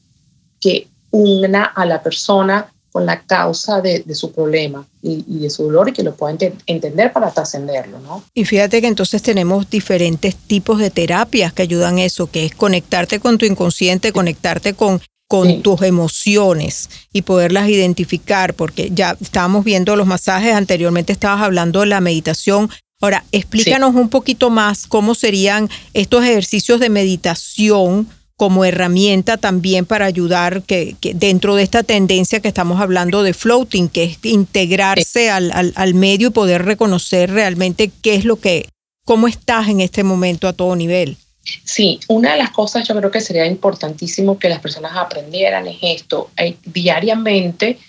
que 0.59 0.87
una 1.11 1.65
a 1.65 1.85
la 1.85 2.01
persona 2.01 2.72
con 2.93 3.07
la 3.07 3.23
causa 3.23 3.81
de, 3.81 4.03
su 4.13 4.31
problema 4.31 4.85
y, 5.01 5.39
de 5.39 5.49
su 5.49 5.63
dolor 5.63 5.89
y 5.89 5.93
que 5.93 6.03
lo 6.03 6.15
pueda 6.15 6.37
entender 6.67 7.11
para 7.11 7.31
trascenderlo, 7.31 7.99
¿no? 7.99 8.23
Y 8.35 8.45
fíjate 8.45 8.81
que 8.81 8.87
entonces 8.87 9.23
tenemos 9.23 9.67
diferentes 9.67 10.35
tipos 10.35 10.77
de 10.77 10.91
terapias 10.91 11.51
que 11.53 11.63
ayudan 11.63 11.97
eso, 11.97 12.29
que 12.29 12.45
es 12.45 12.53
conectarte 12.53 13.19
con 13.19 13.39
tu 13.39 13.47
inconsciente, 13.47 14.13
conectarte 14.13 14.75
con 14.75 15.01
con 15.27 15.63
tus 15.63 15.81
emociones 15.81 16.91
y 17.11 17.23
poderlas 17.23 17.67
identificar, 17.67 18.53
porque 18.53 18.91
ya 18.93 19.17
estábamos 19.19 19.63
viendo 19.65 19.95
los 19.95 20.05
masajes, 20.05 20.53
anteriormente 20.53 21.11
estabas 21.11 21.41
hablando 21.41 21.79
de 21.79 21.87
la 21.87 22.01
meditación. 22.01 22.69
Ahora, 23.01 23.25
explícanos 23.31 23.95
un 23.95 24.09
poquito 24.09 24.51
más 24.51 24.85
cómo 24.85 25.15
serían 25.15 25.71
estos 25.95 26.23
ejercicios 26.23 26.79
de 26.79 26.89
meditación 26.89 28.07
como 28.43 28.65
herramienta 28.65 29.37
también 29.37 29.85
para 29.85 30.05
ayudar 30.05 30.63
que, 30.63 30.97
dentro 31.15 31.55
de 31.55 31.63
esta 31.63 31.81
tendencia 31.81 32.41
que 32.41 32.49
estamos 32.49 32.81
hablando 32.81 33.23
de 33.23 33.33
floating, 33.33 33.87
que 33.87 34.03
es 34.03 34.17
integrarse 34.23 35.31
al, 35.31 35.71
al, 35.73 35.93
medio 35.93 36.27
y 36.27 36.31
poder 36.31 36.65
reconocer 36.65 37.31
realmente 37.31 37.89
qué 38.01 38.15
es 38.15 38.25
lo 38.25 38.41
que, 38.41 38.67
cómo 39.05 39.29
estás 39.29 39.69
en 39.69 39.79
este 39.79 40.03
momento 40.03 40.49
a 40.49 40.51
todo 40.51 40.75
nivel. 40.75 41.15
Sí, 41.63 42.01
una 42.09 42.33
de 42.33 42.39
las 42.39 42.51
cosas 42.51 42.85
yo 42.85 42.93
creo 42.97 43.09
que 43.09 43.21
sería 43.21 43.45
importantísimo 43.45 44.37
que 44.37 44.49
las 44.49 44.59
personas 44.59 44.91
aprendieran 44.93 45.65
es 45.65 45.77
esto, 45.81 46.29
eh, 46.35 46.57
diariamente 46.65 47.79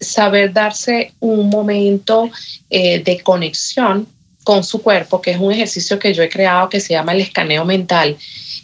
saber 0.00 0.52
darse 0.52 1.12
un 1.20 1.48
momento 1.48 2.28
eh, 2.70 3.04
de 3.04 3.20
conexión 3.20 4.08
con 4.42 4.64
su 4.64 4.82
cuerpo, 4.82 5.22
que 5.22 5.30
es 5.30 5.38
un 5.38 5.52
ejercicio 5.52 6.00
que 6.00 6.12
yo 6.12 6.24
he 6.24 6.28
creado 6.28 6.68
que 6.68 6.80
se 6.80 6.94
llama 6.94 7.12
el 7.12 7.20
escaneo 7.20 7.64
mental 7.64 8.16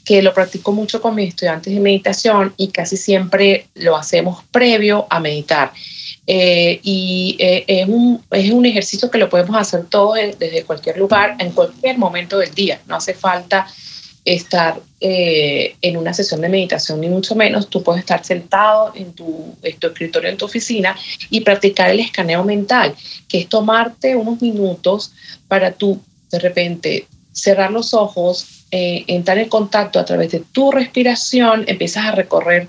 que 0.08 0.22
lo 0.22 0.32
practico 0.32 0.72
mucho 0.72 1.02
con 1.02 1.14
mis 1.14 1.28
estudiantes 1.28 1.70
de 1.70 1.80
meditación 1.80 2.54
y 2.56 2.68
casi 2.68 2.96
siempre 2.96 3.66
lo 3.74 3.94
hacemos 3.94 4.42
previo 4.50 5.06
a 5.10 5.20
meditar. 5.20 5.70
Eh, 6.26 6.80
y 6.82 7.36
eh, 7.38 7.64
es, 7.66 7.86
un, 7.86 8.24
es, 8.30 8.50
un, 8.50 8.64
ejercicio 8.64 9.10
que 9.10 9.18
lo 9.18 9.28
podemos 9.28 9.54
hacer 9.54 9.84
todos 9.84 10.16
desde 10.38 10.64
cualquier 10.64 10.96
lugar, 10.96 11.36
en 11.38 11.50
cualquier 11.50 11.98
momento 11.98 12.38
del 12.38 12.54
día. 12.54 12.80
No 12.86 12.96
hace 12.96 13.12
falta 13.12 13.66
estar 14.24 14.80
eh, 14.98 15.76
en 15.82 15.98
una 15.98 16.14
sesión 16.14 16.40
de 16.40 16.48
meditación, 16.48 17.02
ni 17.02 17.08
mucho 17.10 17.34
menos. 17.34 17.68
Tú 17.68 17.82
puedes 17.82 18.00
estar 18.00 18.24
sentado 18.24 18.92
en 18.94 19.12
tu, 19.12 19.54
en 19.62 19.76
tu 19.76 19.88
escritorio, 19.88 20.30
en 20.30 20.38
tu 20.38 20.46
oficina 20.46 20.96
y 21.28 21.42
practicar 21.42 21.90
el 21.90 22.00
escaneo 22.00 22.44
mental, 22.44 22.94
que 23.28 23.40
es 23.40 23.48
tomarte 23.50 24.16
unos 24.16 24.40
minutos 24.40 25.12
para 25.48 25.72
tú 25.72 26.00
de 26.30 26.38
repente 26.38 27.06
cerrar 27.30 27.70
los 27.70 27.92
ojos, 27.92 28.57
eh, 28.70 29.04
entrar 29.06 29.38
en 29.38 29.48
contacto 29.48 29.98
a 29.98 30.04
través 30.04 30.30
de 30.32 30.40
tu 30.40 30.70
respiración, 30.70 31.64
empiezas 31.66 32.06
a 32.06 32.12
recorrer 32.12 32.68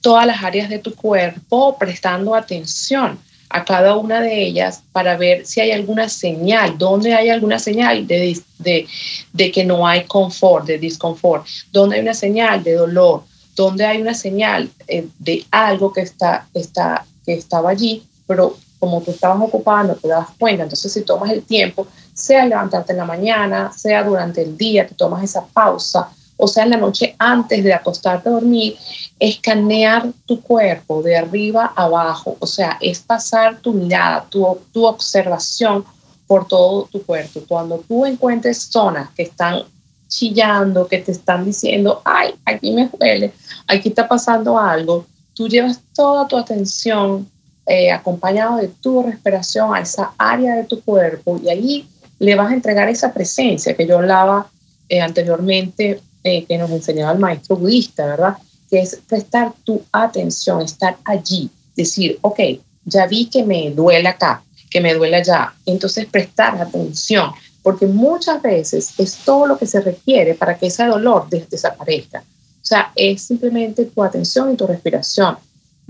todas 0.00 0.26
las 0.26 0.42
áreas 0.42 0.68
de 0.68 0.78
tu 0.78 0.94
cuerpo 0.94 1.76
prestando 1.78 2.34
atención 2.34 3.18
a 3.50 3.64
cada 3.64 3.96
una 3.96 4.20
de 4.20 4.42
ellas 4.42 4.82
para 4.92 5.16
ver 5.16 5.44
si 5.44 5.60
hay 5.60 5.72
alguna 5.72 6.08
señal, 6.08 6.78
dónde 6.78 7.14
hay 7.14 7.30
alguna 7.30 7.58
señal 7.58 8.06
de, 8.06 8.40
de, 8.58 8.86
de 9.32 9.50
que 9.50 9.64
no 9.64 9.86
hay 9.86 10.04
confort, 10.04 10.66
de 10.66 10.78
disconfort, 10.78 11.44
dónde 11.72 11.96
hay 11.96 12.02
una 12.02 12.14
señal 12.14 12.62
de 12.62 12.74
dolor, 12.74 13.24
dónde 13.56 13.84
hay 13.84 14.00
una 14.00 14.14
señal 14.14 14.70
eh, 14.86 15.06
de 15.18 15.44
algo 15.50 15.92
que, 15.92 16.02
está, 16.02 16.46
está, 16.54 17.04
que 17.26 17.34
estaba 17.34 17.70
allí, 17.70 18.04
pero 18.26 18.56
como 18.78 19.02
tú 19.02 19.10
estabas 19.10 19.42
ocupando, 19.42 19.94
te 19.96 20.08
das 20.08 20.28
cuenta. 20.38 20.62
Entonces, 20.62 20.92
si 20.92 21.02
tomas 21.02 21.30
el 21.30 21.42
tiempo, 21.42 21.86
sea 22.20 22.46
levantarte 22.46 22.92
en 22.92 22.98
la 22.98 23.04
mañana, 23.04 23.72
sea 23.72 24.04
durante 24.04 24.42
el 24.42 24.56
día, 24.56 24.86
te 24.86 24.94
tomas 24.94 25.24
esa 25.24 25.44
pausa 25.46 26.10
o 26.40 26.48
sea, 26.48 26.64
en 26.64 26.70
la 26.70 26.76
noche 26.78 27.14
antes 27.18 27.62
de 27.62 27.74
acostarte 27.74 28.28
a 28.28 28.32
dormir, 28.32 28.76
escanear 29.18 30.10
tu 30.24 30.40
cuerpo 30.40 31.02
de 31.02 31.16
arriba 31.16 31.72
a 31.76 31.84
abajo, 31.84 32.36
o 32.40 32.46
sea, 32.46 32.78
es 32.80 33.00
pasar 33.00 33.58
tu 33.58 33.74
mirada, 33.74 34.24
tu, 34.30 34.58
tu 34.72 34.86
observación 34.86 35.84
por 36.26 36.48
todo 36.48 36.88
tu 36.90 37.02
cuerpo. 37.02 37.40
Cuando 37.46 37.78
tú 37.86 38.06
encuentres 38.06 38.62
zonas 38.70 39.10
que 39.10 39.24
están 39.24 39.64
chillando, 40.08 40.88
que 40.88 40.98
te 40.98 41.12
están 41.12 41.44
diciendo, 41.44 42.00
ay, 42.04 42.34
aquí 42.46 42.72
me 42.72 42.88
duele, 42.88 43.32
aquí 43.66 43.90
está 43.90 44.08
pasando 44.08 44.58
algo, 44.58 45.06
tú 45.34 45.46
llevas 45.46 45.80
toda 45.94 46.26
tu 46.26 46.38
atención 46.38 47.28
eh, 47.66 47.92
acompañado 47.92 48.56
de 48.56 48.68
tu 48.68 49.02
respiración 49.02 49.74
a 49.74 49.80
esa 49.80 50.12
área 50.16 50.56
de 50.56 50.64
tu 50.64 50.80
cuerpo 50.80 51.38
y 51.42 51.50
ahí 51.50 51.88
le 52.20 52.34
vas 52.36 52.50
a 52.50 52.54
entregar 52.54 52.88
esa 52.88 53.12
presencia 53.12 53.74
que 53.74 53.86
yo 53.86 53.98
hablaba 53.98 54.48
eh, 54.88 55.00
anteriormente, 55.00 56.00
eh, 56.22 56.44
que 56.44 56.58
nos 56.58 56.70
enseñaba 56.70 57.12
el 57.12 57.18
maestro 57.18 57.56
budista, 57.56 58.06
¿verdad? 58.06 58.36
Que 58.70 58.80
es 58.80 59.00
prestar 59.08 59.52
tu 59.64 59.82
atención, 59.90 60.60
estar 60.62 60.98
allí, 61.04 61.50
decir, 61.74 62.18
ok, 62.20 62.40
ya 62.84 63.06
vi 63.06 63.26
que 63.26 63.42
me 63.42 63.70
duele 63.70 64.08
acá, 64.08 64.42
que 64.70 64.80
me 64.82 64.94
duele 64.94 65.16
allá. 65.16 65.54
Entonces 65.64 66.06
prestar 66.06 66.60
atención, 66.60 67.30
porque 67.62 67.86
muchas 67.86 68.40
veces 68.42 68.92
es 68.98 69.16
todo 69.24 69.46
lo 69.46 69.58
que 69.58 69.66
se 69.66 69.80
requiere 69.80 70.34
para 70.34 70.58
que 70.58 70.66
ese 70.66 70.84
dolor 70.84 71.28
desaparezca. 71.30 72.20
O 72.20 72.64
sea, 72.70 72.92
es 72.94 73.22
simplemente 73.22 73.86
tu 73.86 74.04
atención 74.04 74.52
y 74.52 74.56
tu 74.56 74.66
respiración. 74.66 75.38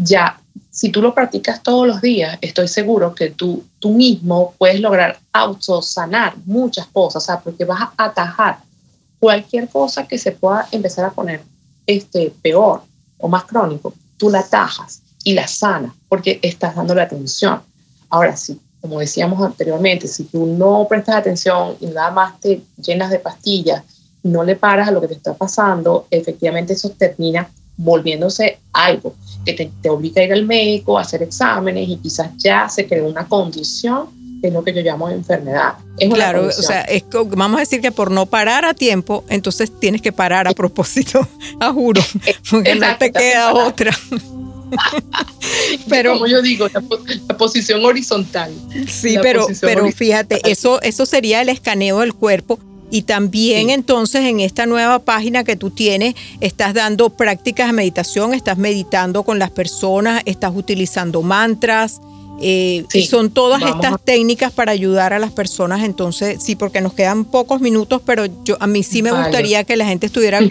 Ya, 0.03 0.41
si 0.71 0.89
tú 0.89 1.03
lo 1.03 1.15
practicas 1.15 1.63
todos 1.63 1.87
los 1.87 2.01
días, 2.01 2.39
estoy 2.41 2.69
seguro 2.69 3.15
que 3.15 3.29
tú, 3.29 3.65
tú 3.79 3.91
mismo 3.91 4.55
puedes 4.57 4.81
lograr 4.81 5.19
autosanar 5.31 6.35
muchas 6.47 6.87
cosas, 6.87 7.23
sea, 7.23 7.39
porque 7.39 7.67
vas 7.67 7.83
a 7.83 8.05
atajar 8.07 8.61
cualquier 9.19 9.69
cosa 9.69 10.09
que 10.09 10.17
se 10.17 10.33
pueda 10.33 10.67
empezar 10.73 11.05
a 11.05 11.11
poner 11.11 11.43
este, 11.87 12.33
peor 12.41 12.83
o 13.19 13.29
más 13.29 13.45
crónico, 13.45 13.93
tú 14.17 14.31
la 14.31 14.39
atajas 14.39 15.03
y 15.23 15.35
la 15.35 15.47
sanas 15.47 15.93
porque 16.09 16.39
estás 16.41 16.75
dando 16.75 16.95
la 16.95 17.03
atención. 17.03 17.61
Ahora 18.09 18.35
sí, 18.39 18.59
como 18.81 19.01
decíamos 19.01 19.43
anteriormente, 19.43 20.09
si 20.09 20.25
tú 20.25 20.47
no 20.47 20.87
prestas 20.89 21.17
atención 21.17 21.77
y 21.79 21.89
nada 21.89 22.11
más 22.11 22.41
te 22.41 22.63
llenas 22.83 23.11
de 23.11 23.19
pastillas, 23.19 23.83
no 24.23 24.45
le 24.45 24.57
paras 24.57 24.89
a 24.89 24.93
lo 24.93 25.03
que 25.03 25.09
te 25.09 25.15
está 25.15 25.35
pasando, 25.35 26.07
efectivamente 26.11 26.73
eso 26.73 26.89
termina 26.89 27.51
volviéndose 27.77 28.50
algo 28.73 29.15
que 29.45 29.55
te, 29.55 29.89
obliga 29.89 30.23
a 30.23 30.25
ir 30.25 30.33
al 30.33 30.47
médico, 30.47 30.99
a 30.99 31.03
hacer 31.03 31.23
exámenes 31.23 31.89
y 31.89 31.97
quizás 31.97 32.31
ya 32.37 32.69
se 32.69 32.87
creó 32.87 33.09
una 33.09 33.27
condición 33.27 34.09
que 34.41 34.49
es 34.49 34.55
lo 34.55 34.65
que 34.65 34.73
yo 34.73 34.81
llamo 34.81 35.09
enfermedad. 35.11 35.75
claro, 36.13 36.47
o 36.47 36.51
sea, 36.51 36.81
es, 36.83 37.05
vamos 37.37 37.59
a 37.59 37.61
decir 37.61 37.81
que 37.81 37.93
por 37.93 38.11
no 38.11 38.27
parar 38.27 38.65
a 38.65 38.73
tiempo, 38.73 39.25
entonces 39.29 39.71
tienes 39.79 40.01
que 40.01 40.13
parar 40.13 40.49
a 40.49 40.53
propósito, 40.53 41.29
a 41.61 41.73
juro, 41.73 42.03
porque 42.51 42.75
no 42.75 42.97
te 42.97 43.13
queda 43.13 43.53
otra. 43.53 43.97
pero 45.89 46.15
como 46.15 46.27
yo 46.27 46.41
digo, 46.43 46.69
la, 46.69 47.37
posición 47.37 47.85
horizontal. 47.85 48.53
Sí, 48.89 49.17
pero, 49.21 49.47
pero 49.61 49.91
fíjate, 49.91 50.41
eso, 50.51 50.81
eso 50.83 51.07
sería 51.07 51.43
el 51.43 51.49
escaneo 51.49 52.01
del 52.01 52.15
cuerpo. 52.15 52.59
Y 52.91 53.03
también 53.03 53.71
entonces 53.71 54.25
en 54.25 54.41
esta 54.41 54.67
nueva 54.67 55.01
página 55.01 55.45
que 55.45 55.57
tú 55.57 55.71
tienes, 55.71 56.15
estás 56.41 56.75
dando 56.75 57.11
prácticas 57.11 57.69
de 57.69 57.73
meditación, 57.73 58.35
estás 58.35 58.59
meditando 58.59 59.23
con 59.23 59.39
las 59.39 59.51
personas, 59.51 60.23
estás 60.27 60.53
utilizando 60.55 61.23
mantras, 61.23 62.01
eh, 62.43 62.87
y 62.95 63.07
son 63.07 63.31
todas 63.31 63.63
estas 63.63 64.01
técnicas 64.03 64.51
para 64.51 64.73
ayudar 64.73 65.13
a 65.13 65.19
las 65.19 65.31
personas. 65.31 65.85
Entonces, 65.85 66.43
sí, 66.43 66.57
porque 66.57 66.81
nos 66.81 66.95
quedan 66.95 67.27
pocos 67.27 67.61
minutos, 67.61 68.01
pero 68.05 68.25
yo 68.45 68.57
a 68.61 68.67
mí 68.67 68.83
sí 68.83 69.03
me 69.03 69.13
gustaría 69.13 69.65
que 69.65 69.77
la 69.77 69.85
gente 69.85 70.07
estuviera, 70.07 70.41
eh, 70.41 70.49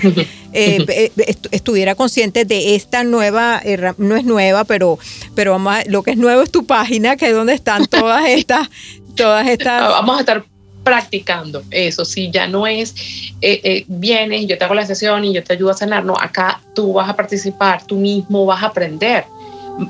eh, 0.53 1.35
estuviera 1.51 1.95
consciente 1.95 2.45
de 2.45 2.75
esta 2.75 3.03
nueva, 3.03 3.61
no 3.97 4.15
es 4.15 4.23
nueva, 4.23 4.65
pero, 4.65 4.99
pero 5.33 5.51
vamos 5.51 5.77
lo 5.87 6.03
que 6.03 6.11
es 6.11 6.17
nuevo 6.17 6.43
es 6.43 6.51
tu 6.51 6.65
página, 6.65 7.17
que 7.17 7.27
es 7.27 7.33
donde 7.33 7.53
están 7.53 7.87
todas 7.87 8.27
estas, 8.27 8.69
todas 9.15 9.47
estas. 9.47 9.89
Vamos 9.89 10.17
a 10.17 10.19
estar 10.19 10.45
practicando. 10.89 11.61
Eso, 11.69 12.03
si 12.03 12.31
ya 12.31 12.47
no 12.47 12.65
es 12.65 12.95
vienes, 13.87 14.47
yo 14.47 14.57
te 14.57 14.65
hago 14.65 14.73
la 14.73 14.85
sesión 14.85 15.23
y 15.23 15.33
yo 15.33 15.43
te 15.43 15.53
ayudo 15.53 15.69
a 15.69 15.75
sanar, 15.75 16.03
no, 16.03 16.15
acá 16.19 16.61
tú 16.73 16.93
vas 16.93 17.07
a 17.07 17.15
participar, 17.15 17.85
tú 17.85 17.95
mismo 17.95 18.45
vas 18.45 18.63
a 18.63 18.67
aprender 18.67 19.25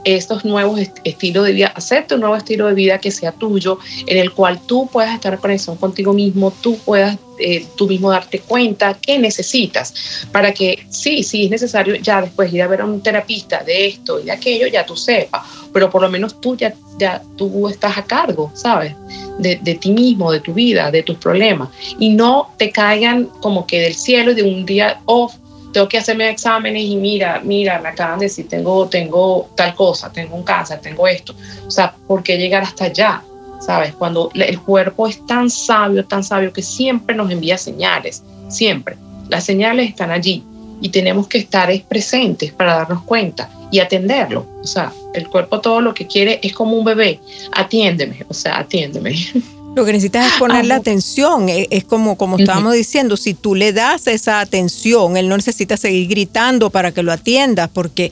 estos 0.03 0.45
nuevos 0.45 0.79
estilos 1.03 1.45
de 1.45 1.53
vida, 1.53 1.73
acepta 1.75 2.15
un 2.15 2.21
nuevo 2.21 2.35
estilo 2.35 2.67
de 2.67 2.73
vida 2.73 2.99
que 2.99 3.11
sea 3.11 3.31
tuyo, 3.31 3.79
en 4.07 4.17
el 4.17 4.31
cual 4.31 4.59
tú 4.65 4.87
puedas 4.91 5.13
estar 5.13 5.33
en 5.33 5.39
conexión 5.39 5.77
contigo 5.77 6.13
mismo, 6.13 6.51
tú 6.61 6.77
puedas 6.77 7.17
eh, 7.39 7.65
tú 7.77 7.87
mismo 7.87 8.09
darte 8.09 8.39
cuenta 8.39 8.97
qué 8.99 9.17
necesitas. 9.17 10.27
Para 10.31 10.53
que 10.53 10.85
sí, 10.89 11.23
sí 11.23 11.45
es 11.45 11.51
necesario 11.51 11.95
ya 11.95 12.21
después 12.21 12.51
ir 12.53 12.61
a 12.61 12.67
ver 12.67 12.81
a 12.81 12.85
un 12.85 13.01
terapista 13.01 13.63
de 13.63 13.87
esto 13.87 14.19
y 14.19 14.25
de 14.25 14.31
aquello, 14.31 14.67
ya 14.67 14.85
tú 14.85 14.95
sepas, 14.95 15.41
pero 15.73 15.89
por 15.89 16.01
lo 16.01 16.09
menos 16.09 16.41
tú 16.41 16.57
ya, 16.57 16.73
ya 16.97 17.21
tú 17.37 17.69
estás 17.69 17.97
a 17.97 18.03
cargo, 18.03 18.51
¿sabes? 18.53 18.93
De, 19.37 19.57
de, 19.61 19.75
ti 19.75 19.91
mismo, 19.91 20.31
de 20.31 20.41
tu 20.41 20.53
vida, 20.53 20.91
de 20.91 21.01
tus 21.03 21.17
problemas, 21.17 21.69
y 21.97 22.09
no 22.09 22.53
te 22.57 22.71
caigan 22.71 23.25
como 23.41 23.65
que 23.65 23.81
del 23.81 23.95
cielo 23.95 24.33
de 24.33 24.43
un 24.43 24.65
día 24.65 24.99
off 25.05 25.35
tengo 25.71 25.87
que 25.87 25.97
hacerme 25.97 26.29
exámenes 26.29 26.83
y 26.83 26.95
mira, 26.95 27.41
mira, 27.43 27.79
me 27.79 27.89
acaban 27.89 28.19
de 28.19 28.25
decir, 28.25 28.47
tengo, 28.47 28.87
tengo 28.87 29.49
tal 29.55 29.75
cosa, 29.75 30.11
tengo 30.11 30.35
un 30.35 30.43
cáncer, 30.43 30.79
tengo 30.79 31.07
esto. 31.07 31.35
O 31.65 31.71
sea, 31.71 31.93
¿por 32.07 32.23
qué 32.23 32.37
llegar 32.37 32.63
hasta 32.63 32.85
allá? 32.85 33.21
¿Sabes? 33.59 33.93
Cuando 33.93 34.31
el 34.33 34.59
cuerpo 34.61 35.07
es 35.07 35.25
tan 35.25 35.49
sabio, 35.49 36.05
tan 36.05 36.23
sabio, 36.23 36.53
que 36.53 36.61
siempre 36.61 37.15
nos 37.15 37.29
envía 37.29 37.57
señales, 37.57 38.23
siempre. 38.47 38.95
Las 39.27 39.43
señales 39.43 39.89
están 39.89 40.11
allí 40.11 40.43
y 40.81 40.89
tenemos 40.89 41.27
que 41.27 41.39
estar 41.39 41.69
presentes 41.87 42.51
para 42.51 42.75
darnos 42.75 43.03
cuenta 43.03 43.49
y 43.69 43.79
atenderlo. 43.79 44.47
O 44.61 44.67
sea, 44.67 44.91
el 45.13 45.27
cuerpo 45.27 45.59
todo 45.59 45.81
lo 45.81 45.93
que 45.93 46.07
quiere 46.07 46.39
es 46.41 46.53
como 46.53 46.77
un 46.77 46.85
bebé, 46.85 47.19
atiéndeme, 47.51 48.25
o 48.27 48.33
sea, 48.33 48.59
atiéndeme. 48.59 49.13
Lo 49.75 49.85
que 49.85 49.93
necesitas 49.93 50.27
es 50.27 50.33
ponerle 50.39 50.73
atención, 50.73 51.47
es, 51.47 51.83
como, 51.83 52.17
como 52.17 52.37
estábamos 52.37 52.73
diciendo, 52.73 53.15
si 53.17 53.33
tú 53.33 53.55
le 53.55 53.71
das 53.71 54.07
esa 54.07 54.39
atención, 54.39 55.15
él 55.15 55.29
no 55.29 55.37
necesita 55.37 55.77
seguir 55.77 56.07
gritando 56.09 56.69
para 56.69 56.91
que 56.91 57.03
lo 57.03 57.11
atiendas, 57.11 57.69
porque 57.71 58.11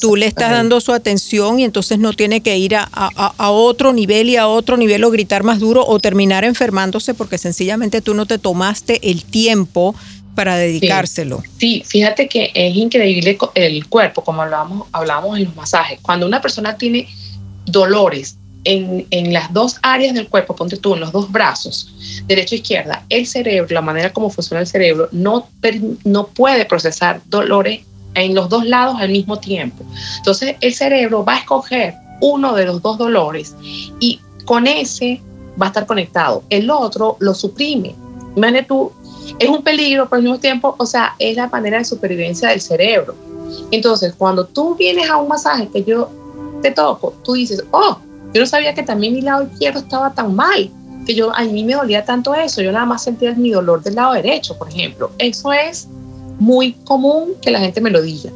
tú 0.00 0.16
le 0.16 0.26
estás 0.26 0.50
dando 0.50 0.80
su 0.80 0.92
atención 0.92 1.60
y 1.60 1.64
entonces 1.64 1.98
no 1.98 2.12
tiene 2.12 2.40
que 2.40 2.58
ir 2.58 2.76
a, 2.76 2.88
a, 2.92 3.50
otro 3.50 3.92
nivel 3.92 4.28
y 4.28 4.36
a 4.36 4.48
otro 4.48 4.76
nivel 4.76 5.04
o 5.04 5.10
gritar 5.10 5.42
más 5.42 5.60
duro 5.60 5.86
o 5.86 5.98
terminar 6.00 6.44
enfermándose 6.44 7.14
porque 7.14 7.38
sencillamente 7.38 8.00
tú 8.00 8.14
no 8.14 8.26
te 8.26 8.38
tomaste 8.38 9.10
el 9.10 9.24
tiempo 9.24 9.94
para 10.34 10.56
dedicárselo. 10.56 11.42
Sí, 11.58 11.82
fíjate 11.86 12.28
que 12.28 12.50
es 12.52 12.76
increíble 12.76 13.38
el 13.54 13.86
cuerpo, 13.88 14.22
como 14.22 14.42
hablábamos, 14.42 14.88
hablábamos 14.92 15.38
en 15.38 15.44
los 15.44 15.56
masajes. 15.56 15.98
Cuando 16.02 16.26
una 16.26 16.42
persona 16.42 16.76
tiene 16.76 17.08
dolores 17.64 18.36
en, 18.66 19.32
las 19.32 19.52
dos 19.52 19.76
áreas 19.82 20.14
del 20.14 20.28
cuerpo, 20.28 20.56
ponte 20.56 20.76
tú, 20.76 20.94
en 20.94 21.00
los 21.00 21.12
dos 21.12 21.30
brazos, 21.30 21.94
derecha 22.26 22.54
e 22.56 22.58
izquierda, 22.58 23.04
el 23.08 23.26
cerebro, 23.26 23.72
la 23.72 23.80
manera 23.80 24.12
como 24.12 24.28
funciona 24.28 24.60
el 24.60 24.66
cerebro, 24.66 25.08
no, 25.12 25.48
no 26.04 26.26
puede 26.26 26.64
procesar 26.64 27.20
dolores 27.26 27.80
en 28.14 28.34
los 28.34 28.48
dos 28.48 28.66
lados 28.66 28.96
al 29.00 29.10
mismo 29.10 29.38
tiempo. 29.38 29.84
Entonces 30.16 30.56
el 30.60 30.74
cerebro 30.74 31.24
va 31.24 31.34
a 31.34 31.38
escoger 31.38 31.94
uno 32.20 32.54
de 32.54 32.64
los 32.64 32.82
dos 32.82 32.98
dolores 32.98 33.54
y 34.00 34.20
con 34.44 34.66
ese 34.66 35.20
va 35.60 35.66
a 35.66 35.68
estar 35.68 35.86
conectado. 35.86 36.42
El 36.50 36.70
otro 36.70 37.16
lo 37.20 37.34
suprime. 37.34 37.94
Imagínate 38.34 38.66
tú, 38.66 38.92
es 39.38 39.48
un 39.48 39.62
peligro, 39.62 40.08
pero 40.08 40.16
al 40.16 40.22
mismo 40.22 40.38
tiempo, 40.38 40.74
o 40.78 40.86
sea, 40.86 41.14
es 41.18 41.36
la 41.36 41.46
manera 41.48 41.78
de 41.78 41.84
supervivencia 41.84 42.48
del 42.48 42.60
cerebro. 42.60 43.14
Entonces, 43.70 44.14
cuando 44.16 44.44
tú 44.44 44.74
vienes 44.74 45.08
a 45.08 45.18
un 45.18 45.28
masaje 45.28 45.68
que 45.68 45.84
yo 45.84 46.10
te 46.62 46.70
toco, 46.70 47.14
tú 47.22 47.34
dices, 47.34 47.62
oh, 47.70 47.98
yo 48.36 48.40
no 48.40 48.46
sabía 48.46 48.74
que 48.74 48.82
también 48.82 49.14
mi 49.14 49.22
lado 49.22 49.44
izquierdo 49.44 49.78
estaba 49.78 50.12
tan 50.12 50.34
mal, 50.34 50.70
que 51.06 51.14
yo 51.14 51.34
a 51.34 51.42
mí 51.44 51.64
me 51.64 51.72
dolía 51.72 52.04
tanto 52.04 52.34
eso. 52.34 52.60
Yo 52.60 52.70
nada 52.70 52.84
más 52.84 53.02
sentía 53.02 53.32
mi 53.32 53.50
dolor 53.50 53.82
del 53.82 53.94
lado 53.94 54.12
derecho, 54.12 54.58
por 54.58 54.68
ejemplo. 54.68 55.10
Eso 55.16 55.54
es 55.54 55.88
muy 56.38 56.72
común 56.84 57.32
que 57.40 57.50
la 57.50 57.60
gente 57.60 57.80
me 57.80 57.88
lo 57.88 58.02
diga. 58.02 58.30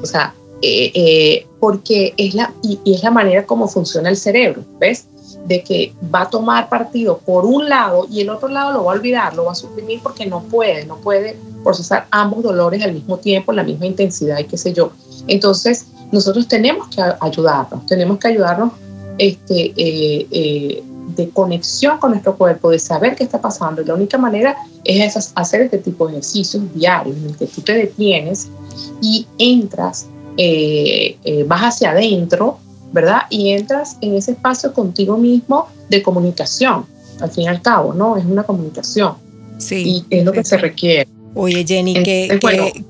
O 0.00 0.06
sea, 0.06 0.32
eh, 0.62 0.92
eh, 0.94 1.46
porque 1.58 2.14
es 2.16 2.34
la, 2.34 2.52
y, 2.62 2.78
es 2.84 3.02
la 3.02 3.10
manera 3.10 3.44
como 3.44 3.66
funciona 3.66 4.08
el 4.08 4.16
cerebro, 4.16 4.62
¿ves? 4.78 5.08
De 5.46 5.64
que 5.64 5.92
va 6.14 6.22
a 6.22 6.30
tomar 6.30 6.68
partido 6.68 7.18
por 7.18 7.44
un 7.44 7.68
lado 7.68 8.06
y 8.08 8.20
el 8.20 8.30
otro 8.30 8.48
lado 8.48 8.72
lo 8.72 8.84
va 8.84 8.92
a 8.92 8.94
olvidar, 8.94 9.34
lo 9.34 9.46
va 9.46 9.52
a 9.52 9.56
suprimir 9.56 9.98
porque 10.00 10.26
no 10.26 10.44
puede, 10.44 10.86
no 10.86 10.98
puede 10.98 11.36
procesar 11.64 12.06
ambos 12.12 12.44
dolores 12.44 12.84
al 12.84 12.92
mismo 12.92 13.16
tiempo, 13.16 13.50
la 13.50 13.64
misma 13.64 13.86
intensidad 13.86 14.38
y 14.38 14.44
qué 14.44 14.56
sé 14.56 14.72
yo. 14.72 14.92
Entonces, 15.26 15.86
nosotros 16.12 16.46
tenemos 16.46 16.86
que 16.94 17.02
ayudarnos, 17.20 17.84
tenemos 17.86 18.18
que 18.18 18.28
ayudarnos 18.28 18.70
este, 19.20 19.74
eh, 19.76 20.26
eh, 20.30 20.82
de 21.14 21.28
conexión 21.28 21.98
con 21.98 22.12
nuestro 22.12 22.36
cuerpo, 22.36 22.70
de 22.70 22.78
saber 22.78 23.14
qué 23.14 23.24
está 23.24 23.38
pasando. 23.38 23.82
Y 23.82 23.84
la 23.84 23.94
única 23.94 24.16
manera 24.16 24.56
es 24.82 25.32
hacer 25.34 25.60
este 25.60 25.76
tipo 25.76 26.06
de 26.06 26.12
ejercicios 26.12 26.62
diarios 26.74 27.16
en 27.18 27.26
el 27.26 27.36
que 27.36 27.46
tú 27.46 27.60
te 27.60 27.74
detienes 27.74 28.48
y 29.02 29.26
entras, 29.38 30.06
eh, 30.38 31.44
vas 31.46 31.62
hacia 31.62 31.90
adentro, 31.90 32.58
¿verdad? 32.92 33.22
Y 33.28 33.50
entras 33.50 33.98
en 34.00 34.14
ese 34.14 34.32
espacio 34.32 34.72
contigo 34.72 35.18
mismo 35.18 35.66
de 35.90 36.02
comunicación, 36.02 36.86
al 37.20 37.30
fin 37.30 37.44
y 37.44 37.48
al 37.48 37.60
cabo, 37.60 37.92
¿no? 37.92 38.16
Es 38.16 38.24
una 38.24 38.44
comunicación. 38.44 39.16
Sí. 39.58 40.06
Y 40.08 40.16
es 40.16 40.24
lo 40.24 40.32
que 40.32 40.44
se 40.44 40.56
requiere. 40.56 41.19
Oye, 41.34 41.64
Jenny, 41.66 41.94
qué, 42.02 42.40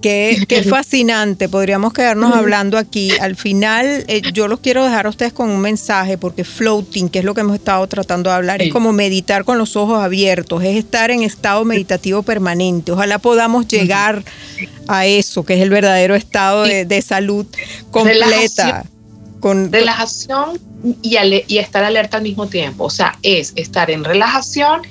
qué, 0.00 0.62
fascinante. 0.68 1.48
Podríamos 1.48 1.92
quedarnos 1.92 2.35
hablando 2.35 2.79
aquí. 2.79 3.11
Al 3.20 3.37
final, 3.37 4.05
eh, 4.09 4.22
yo 4.33 4.48
los 4.48 4.61
quiero 4.61 4.83
dejar 4.83 5.07
a 5.07 5.11
ustedes 5.11 5.33
con 5.33 5.50
un 5.50 5.61
mensaje, 5.61 6.16
porque 6.16 6.44
floating, 6.44 7.11
que 7.11 7.18
es 7.18 7.24
lo 7.24 7.35
que 7.35 7.42
hemos 7.42 7.57
estado 7.57 7.87
tratando 7.87 8.31
de 8.31 8.37
hablar, 8.37 8.62
es 8.62 8.72
como 8.72 8.92
meditar 8.92 9.44
con 9.44 9.59
los 9.59 9.76
ojos 9.76 10.03
abiertos, 10.03 10.64
es 10.64 10.76
estar 10.76 11.11
en 11.11 11.22
estado 11.22 11.64
meditativo 11.66 12.22
permanente. 12.22 12.92
Ojalá 12.92 13.18
podamos 13.18 13.68
llegar 13.68 14.22
a 14.88 15.07
eso, 15.07 15.44
que 15.44 15.55
es 15.55 15.61
el 15.61 15.70
verdadero 15.70 16.14
estado 16.14 16.62
de, 16.62 17.03
salud 17.03 17.46
completa. 17.90 18.85
Con, 19.40 19.72
relajación 19.72 20.61
y, 21.03 21.16
y 21.46 21.59
estar 21.59 21.83
alerta 21.83 22.18
al 22.18 22.22
mismo 22.22 22.46
tiempo. 22.46 22.85
O 22.85 22.90
sea, 22.90 23.18
es 23.22 23.55
estar 23.57 23.90
en 23.90 24.05
relajación 24.05 24.83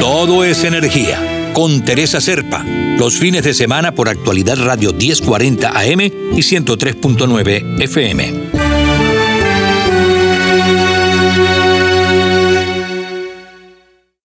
Todo 0.00 0.42
es 0.42 0.64
energía. 0.64 1.52
Con 1.52 1.84
Teresa 1.84 2.20
Serpa. 2.20 2.64
Los 2.98 3.16
fines 3.16 3.44
de 3.44 3.54
semana 3.54 3.94
por 3.94 4.08
actualidad 4.08 4.58
radio 4.58 4.92
1040 4.92 5.68
AM 5.68 6.00
y 6.00 6.42
103.9 6.42 7.80
FM. 7.80 8.39